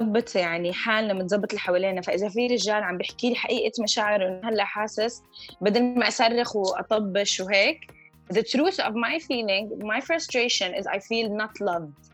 نظبط 0.01 0.37
يعني 0.37 0.73
حالنا 0.73 1.13
بنظبط 1.15 1.49
اللي 1.49 1.61
حوالينا 1.61 2.01
فإذا 2.01 2.29
في 2.29 2.47
رجال 2.47 2.83
عم 2.83 2.99
بيحكي 2.99 3.29
لي 3.29 3.35
حقيقة 3.35 3.83
مشاعره 3.83 4.29
إنه 4.29 4.49
هلأ 4.49 4.65
حاسس 4.65 5.23
بدل 5.61 5.83
ما 5.83 6.09
أصرخ 6.09 6.57
وأطبش 6.57 7.41
وهيك 7.41 7.81
the 8.33 8.43
truth 8.43 8.79
of 8.79 8.93
my 8.95 9.19
feeling 9.19 9.65
my 9.93 10.01
frustration 10.01 10.75
is 10.75 10.87
I 10.87 10.99
feel 10.99 11.29
not 11.29 11.61
loved. 11.61 12.13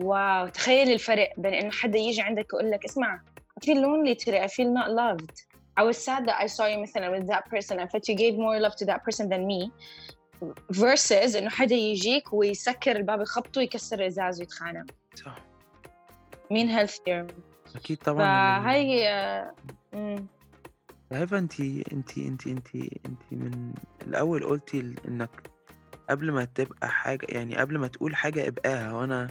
واو 0.00 0.48
تخيل 0.48 0.92
الفرق 0.92 1.32
بين 1.38 1.54
إنه 1.54 1.70
حدا 1.70 1.98
يجي 1.98 2.22
عندك 2.22 2.44
يقول 2.44 2.70
لك 2.70 2.84
اسمع 2.84 3.20
I 3.60 3.66
feel 3.66 3.76
lonely 3.76 4.14
today 4.24 4.40
I 4.40 4.48
feel 4.48 4.70
not 4.70 4.90
loved. 4.90 5.34
I 5.80 5.82
was 5.82 5.98
sad 5.98 6.26
that 6.28 6.38
I 6.40 6.46
saw 6.46 6.66
you 6.66 6.78
مثلا 6.78 7.10
with 7.10 7.26
that 7.28 7.44
person. 7.50 7.78
I 7.78 7.86
thought 7.86 8.08
you 8.08 8.16
gave 8.16 8.34
more 8.36 8.58
love 8.60 8.76
to 8.76 8.84
that 8.86 9.04
person 9.04 9.28
than 9.28 9.46
me. 9.46 9.70
Versus 10.70 11.36
إنه 11.36 11.50
حدا 11.50 11.74
يجيك 11.74 12.32
ويسكر 12.32 12.96
الباب 12.96 13.20
يخبطه 13.20 13.58
ويكسر 13.58 14.00
الازاز 14.00 14.40
ويتخانق. 14.40 14.84
صح. 15.14 15.47
مين 16.50 16.68
هيلثير 16.68 17.26
أكيد 17.76 17.96
طبعا 17.98 18.62
فهي 18.62 19.08
هيفا 21.12 21.38
انت 21.38 21.60
انت 21.60 22.18
انت 22.18 22.46
انت 22.46 22.74
انت 23.06 23.22
من 23.32 23.72
الأول 24.02 24.44
قلتي 24.44 24.94
إنك 25.08 25.30
قبل 26.10 26.32
ما 26.32 26.44
تبقى 26.44 26.88
حاجة 26.90 27.26
يعني 27.28 27.56
قبل 27.56 27.78
ما 27.78 27.88
تقول 27.88 28.16
حاجة 28.16 28.48
ابقاها. 28.48 28.92
وأنا 28.92 29.28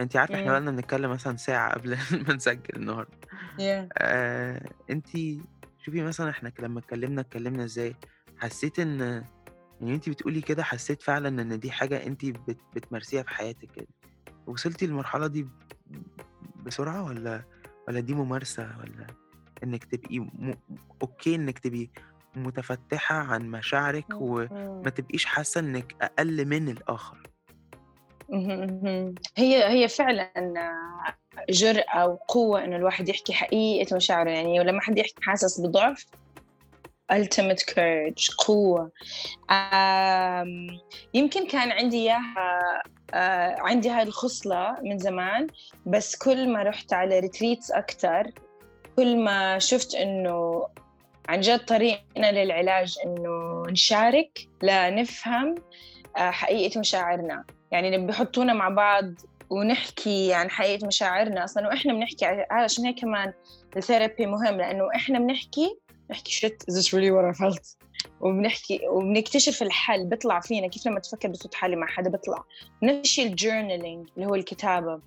انت 0.00 0.16
عارفة 0.16 0.34
إحنا 0.34 0.50
بقالنا 0.50 0.70
بنتكلم 0.70 1.10
مثلا 1.10 1.36
ساعة 1.36 1.72
قبل 1.74 1.90
ما 2.28 2.34
نسجل 2.34 2.76
النهارده. 2.76 3.10
Yeah. 3.58 3.88
آه 3.98 4.70
انت 4.90 5.08
شوفي 5.84 6.02
مثلا 6.02 6.30
إحنا 6.30 6.52
لما 6.58 6.80
اتكلمنا 6.80 7.20
اتكلمنا 7.20 7.64
إزاي؟ 7.64 7.94
حسيت 8.38 8.78
إن 8.78 9.00
يعني 9.80 9.94
انت 9.94 10.08
بتقولي 10.08 10.40
كده 10.40 10.62
حسيت 10.62 11.02
فعلا 11.02 11.28
إن 11.42 11.58
دي 11.60 11.70
حاجة 11.70 12.06
أنت 12.06 12.24
بت... 12.26 12.58
بتمارسيها 12.76 13.22
في 13.22 13.30
حياتك 13.30 13.68
كده. 13.76 13.86
وصلتي 14.46 14.86
للمرحلة 14.86 15.26
دي 15.26 15.46
بسرعة 16.66 17.04
ولا 17.04 17.42
ولا 17.88 18.00
دي 18.00 18.14
ممارسة 18.14 18.62
ولا 18.62 19.06
إنك 19.64 19.84
تبقي 19.84 20.18
م... 20.18 20.54
أوكي 21.02 21.34
إنك 21.34 21.58
تبقي 21.58 21.88
متفتحة 22.36 23.16
عن 23.16 23.50
مشاعرك 23.50 24.06
وما 24.20 24.90
تبقيش 24.96 25.24
حاسة 25.24 25.60
إنك 25.60 25.94
أقل 26.02 26.44
من 26.44 26.68
الآخر؟ 26.68 27.18
هي 29.36 29.68
هي 29.68 29.88
فعلا 29.88 30.32
جرأة 31.50 32.06
وقوة 32.06 32.64
إنه 32.64 32.76
الواحد 32.76 33.08
يحكي 33.08 33.32
حقيقة 33.32 33.96
مشاعره. 33.96 34.30
يعني 34.30 34.60
ولما 34.60 34.80
حد 34.80 34.98
يحكي 34.98 35.22
حاسس 35.22 35.60
بضعف 35.60 36.06
ultimate 37.12 37.62
courage 37.70 38.36
قوة. 38.46 38.92
يمكن 41.14 41.46
كان 41.46 41.70
عندي 41.70 41.96
إياها 41.96 42.82
آه 43.14 43.56
عندي 43.58 43.90
هاي 43.90 44.02
الخصلة 44.02 44.76
من 44.82 44.98
زمان 44.98 45.46
بس 45.86 46.16
كل 46.16 46.52
ما 46.52 46.62
رحت 46.62 46.92
على 46.92 47.18
retreats 47.18 47.70
أكثر 47.70 48.30
كل 48.96 49.24
ما 49.24 49.58
شفت 49.58 49.94
إنه 49.94 50.66
عن 51.28 51.40
جد 51.40 51.64
طريقنا 51.64 52.32
للعلاج 52.32 52.96
إنه 53.06 53.62
نشارك 53.70 54.48
لنفهم 54.62 55.54
آه 56.16 56.30
حقيقة 56.30 56.80
مشاعرنا. 56.80 57.44
يعني 57.70 57.96
لما 57.96 58.06
بيحطونا 58.06 58.52
مع 58.52 58.68
بعض 58.68 59.04
ونحكي 59.50 60.34
عن 60.34 60.50
حقيقة 60.50 60.86
مشاعرنا 60.86 61.44
أصلا 61.44 61.68
وإحنا 61.68 61.92
بنحكي 61.92 62.26
عشان 62.50 62.86
هيك 62.86 63.00
كمان 63.00 63.32
ال 63.76 63.82
therapy 63.82 64.26
مهم 64.26 64.54
لأنه 64.56 64.88
إحنا 64.96 65.18
بنحكي 65.18 65.78
نحكي 66.10 66.32
shit 66.32 66.62
is 66.70 66.74
this 66.74 66.86
really 66.92 67.10
what 67.10 67.34
I 67.34 67.38
felt 67.38 67.76
وبنحكي 68.20 68.80
وبنكتشف 68.88 69.62
الحل 69.62 70.06
بيطلع 70.06 70.40
فينا 70.40 70.66
كيف 70.66 70.86
لما 70.86 71.00
تفكر 71.00 71.28
بصوت 71.28 71.54
عالي 71.54 71.76
مع 71.76 71.86
حدا 71.86 72.10
بيطلع. 72.10 72.44
نفس 72.82 72.98
الشيء 73.00 73.26
ال 73.26 73.33
journaling 73.33 74.08
اللي 74.16 74.26
هو 74.26 74.34
الكتابة. 74.34 75.00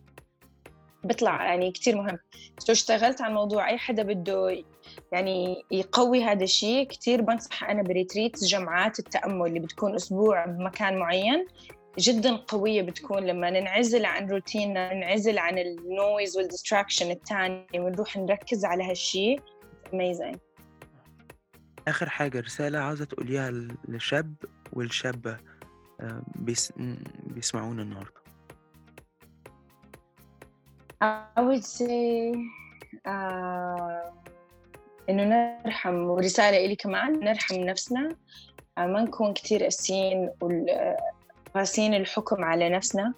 بيطلع 1.03 1.45
يعني 1.45 1.71
كتير 1.71 1.95
مهم. 1.95 2.19
so 2.59 2.71
اشتغلت 2.71 3.21
على 3.21 3.29
الموضوع 3.29 3.69
أي 3.69 3.77
حدا 3.77 4.03
بده 4.03 4.63
يعني 5.11 5.63
يقوي 5.71 6.23
هذا 6.23 6.43
الشيء 6.43 6.87
كتير 6.87 7.21
بنصح 7.21 7.63
أنا 7.63 7.83
ب 7.83 7.91
retreat 7.91 8.43
جمعات 8.43 8.99
التأمل 8.99 9.47
اللي 9.47 9.59
بتكون 9.59 9.95
أسبوع 9.95 10.45
بمكان 10.45 10.97
معين. 10.97 11.47
جدا 11.99 12.35
قوية 12.35 12.81
بتكون 12.81 13.23
لما 13.23 13.49
ننعزل 13.49 14.05
عن 14.05 14.29
روتيننا 14.29 14.93
ننعزل 14.93 15.37
عن 15.37 15.57
ال 15.57 15.71
noise 15.71 16.37
وال 16.37 16.49
distraction 16.49 17.11
الثاني 17.11 17.65
ونروح 17.75 18.17
نركز 18.17 18.65
على 18.65 18.83
هالشيء. 18.83 19.39
Amazing. 19.93 20.37
آخر 21.87 22.09
حاجة 22.09 22.39
رسالة 22.39 22.79
عاوزة 22.79 23.05
تقوليها 23.05 23.51
لشاب 23.87 24.33
والشابة 24.73 25.37
آه، 26.01 26.23
بيس... 26.35 26.73
بيسمعونا 27.23 27.81
النهاردة. 27.81 28.21
I 31.03 31.41
would 31.41 31.65
say 31.65 32.35
uh, 33.07 34.11
إنه 35.09 35.23
نرحم 35.65 35.95
ورسالة 35.95 36.65
إلي 36.65 36.75
كمان 36.75 37.19
نرحم 37.19 37.55
نفسنا. 37.55 38.09
uh, 38.09 38.81
ما 38.81 39.01
نكون 39.01 39.33
كتير 39.33 39.63
قاسيين 39.63 40.29
قاسيين 41.55 41.93
الحكم 41.93 42.43
على 42.43 42.69
نفسنا 42.69 43.13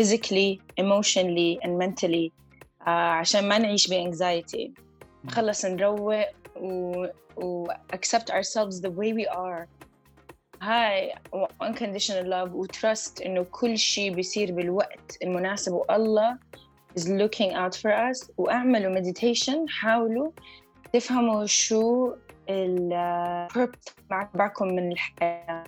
physically, 0.00 0.58
emotionally 0.80 1.58
and 1.64 1.78
mentally. 1.78 2.32
uh, 2.80 2.88
عشان 2.88 3.48
ما 3.48 3.58
نعيش 3.58 3.88
بانكزايتي 3.88 4.74
خلص 5.28 5.64
نروق 5.64 6.24
و 6.56 7.06
و 7.36 7.55
accept 7.98 8.30
ourselves 8.30 8.80
the 8.80 8.90
way 8.90 9.12
we 9.12 9.26
are. 9.26 9.68
هاي 10.62 11.14
unconditional 11.62 12.26
love 12.26 12.52
و 12.54 12.66
trust 12.66 13.26
إنه 13.26 13.46
كل 13.50 13.78
شيء 13.78 14.14
بيصير 14.14 14.52
بالوقت 14.52 15.18
المناسب. 15.22 15.72
والله 15.72 16.38
is 16.98 17.02
looking 17.02 17.52
out 17.52 17.74
for 17.74 17.90
us. 17.90 18.30
وأعملوا 18.38 19.00
meditation. 19.00 19.68
حاولوا 19.68 20.30
تفهموا 20.92 21.46
شو 21.46 22.14
ال 22.48 22.88
معكم 24.34 24.66
من 24.68 24.92
الحياة. 24.92 25.64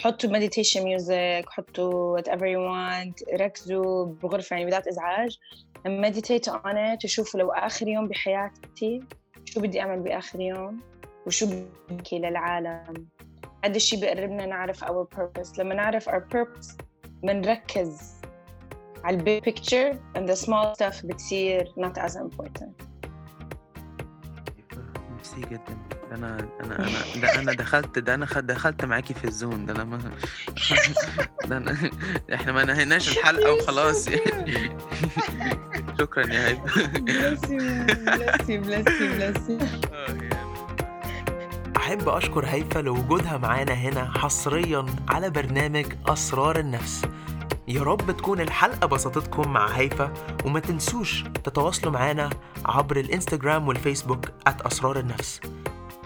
حطوا 0.00 0.30
meditation 0.30 0.80
music 0.80 1.48
حطوا 1.48 2.20
whatever 2.20 2.46
you 2.46 2.58
want 2.58 3.40
ركزوا 3.40 4.04
بغرفة 4.04 4.56
يعني 4.56 4.66
بدات 4.66 4.88
إزعاج. 4.88 5.38
Meditate 5.86 6.52
on 6.52 6.76
it. 6.76 7.04
وشوفوا 7.04 7.40
لو 7.40 7.50
آخر 7.50 7.88
يوم 7.88 8.08
بحياتي 8.08 9.00
شو 9.44 9.60
بدي 9.60 9.80
أعمل 9.80 10.00
بآخر 10.00 10.40
يوم؟ 10.40 10.80
وشو 11.26 11.64
بحكي 11.90 12.18
للعالم. 12.18 13.06
هذا 13.64 13.76
الشيء 13.76 14.00
بيقربنا 14.00 14.46
نعرف 14.46 14.84
our 14.84 15.06
purpose. 15.16 15.58
لما 15.58 15.74
نعرف 15.74 16.08
our 16.08 16.22
purpose 16.34 16.74
بنركز 17.22 18.12
على 19.04 19.16
البيج 19.16 19.42
picture 19.48 19.96
and 20.18 20.28
the 20.28 20.36
small 20.46 20.74
stuff 20.76 21.06
بتصير 21.06 21.64
not 21.78 22.02
as 22.02 22.16
important. 22.16 22.84
ميرسي 25.10 25.40
جدا. 25.40 25.78
ده 26.10 26.16
أنا 26.18 26.48
أنا 26.64 26.76
أنا 26.76 27.20
ده 27.22 27.40
أنا 27.40 27.52
دخلت 27.52 27.98
ده 27.98 28.14
أنا 28.14 28.26
دخلت 28.26 28.84
معاكي 28.84 29.14
في 29.14 29.24
الزون. 29.24 29.66
ده 29.66 29.72
أنا 29.72 29.84
ما 29.84 29.98
ده 31.48 31.56
أنا 31.56 31.90
إحنا 32.34 32.52
ما 32.52 32.64
نهيناش 32.64 33.18
الحلقة 33.18 33.52
وخلاص 33.52 34.08
يعني. 34.08 34.76
شكرا 36.00 36.26
يا 36.26 36.48
هيبة. 36.48 36.68
Bless 37.06 37.42
you. 38.48 38.62
Bless 38.64 39.48
you. 39.48 40.38
أحب 41.82 42.08
أشكر 42.08 42.46
هيفا 42.46 42.78
لوجودها 42.78 43.38
معانا 43.38 43.72
هنا 43.72 44.18
حصريا 44.18 44.86
على 45.08 45.30
برنامج 45.30 45.86
أسرار 46.06 46.58
النفس. 46.58 47.04
يا 47.68 47.82
رب 47.82 48.10
تكون 48.10 48.40
الحلقة 48.40 48.86
بسطتكم 48.86 49.52
مع 49.52 49.66
هيفا 49.66 50.12
وما 50.44 50.60
تنسوش 50.60 51.22
تتواصلوا 51.22 51.92
معانا 51.92 52.30
عبر 52.64 52.96
الإنستجرام 52.96 53.68
والفيسبوك 53.68 54.26
at 54.26 54.66
أسرار 54.66 54.98
النفس. 54.98 55.40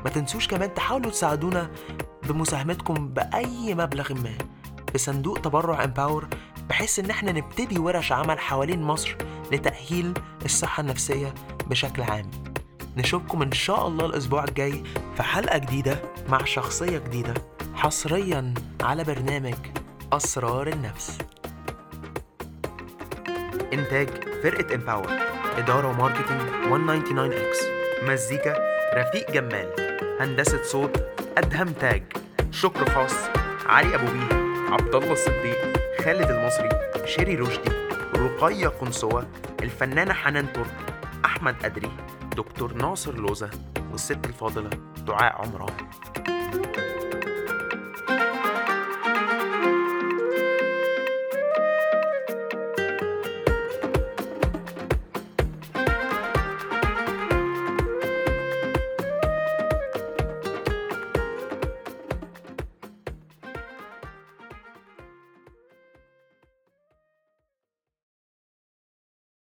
ما 0.04 0.10
تنسوش 0.10 0.48
كمان 0.48 0.74
تحاولوا 0.74 1.10
تساعدونا 1.10 1.70
بمساهمتكم 2.28 3.08
بأي 3.08 3.74
مبلغ 3.74 4.14
ما 4.14 4.38
في 4.92 4.98
صندوق 4.98 5.38
تبرع 5.38 5.84
Empower 5.84 6.26
بحيث 6.68 6.98
إن 6.98 7.10
إحنا 7.10 7.32
نبتدي 7.32 7.78
ورش 7.78 8.12
عمل 8.12 8.38
حوالين 8.38 8.82
مصر 8.82 9.16
لتأهيل 9.52 10.14
الصحة 10.44 10.80
النفسية 10.80 11.34
بشكل 11.66 12.02
عام. 12.02 12.45
نشوفكم 12.96 13.42
إن 13.42 13.52
شاء 13.52 13.86
الله 13.86 14.06
الأسبوع 14.06 14.44
الجاي 14.44 14.82
في 15.16 15.22
حلقة 15.22 15.58
جديدة 15.58 16.02
مع 16.28 16.44
شخصية 16.44 16.98
جديدة 16.98 17.34
حصريا 17.74 18.54
على 18.82 19.04
برنامج 19.04 19.54
أسرار 20.12 20.68
النفس. 20.68 21.18
إنتاج 23.72 24.08
فرقة 24.42 24.74
Empower 24.74 25.08
إدارة 25.58 25.88
و 25.88 25.94
marketing 25.94 26.40
199 26.70 27.32
X 27.32 27.58
مزيكا 28.02 28.54
رفيق 28.94 29.30
جمال 29.30 29.68
هندسة 30.20 30.62
صوت 30.62 31.04
أدهم 31.38 31.68
تاج. 31.68 32.02
شكر 32.50 32.90
خاص 32.90 33.14
علي 33.66 33.94
أبو 33.94 34.06
بيه 34.06 34.36
عبد 34.72 34.94
الله 34.94 35.12
الصديق 35.12 35.76
خالد 36.04 36.30
المصري 36.30 36.68
شيري 37.06 37.34
رشدي 37.34 37.70
رقية 38.16 38.68
قنصوة 38.68 39.26
الفنانة 39.62 40.14
حنان 40.14 40.52
ترك 40.52 40.74
أحمد 41.24 41.54
أدري. 41.64 41.90
دكتور 42.36 42.72
ناصر 42.72 43.14
لوزة 43.14 43.50
والست 43.92 44.26
الفاضلة 44.26 44.70
دعاء 45.06 45.46
عمران. 45.46 45.76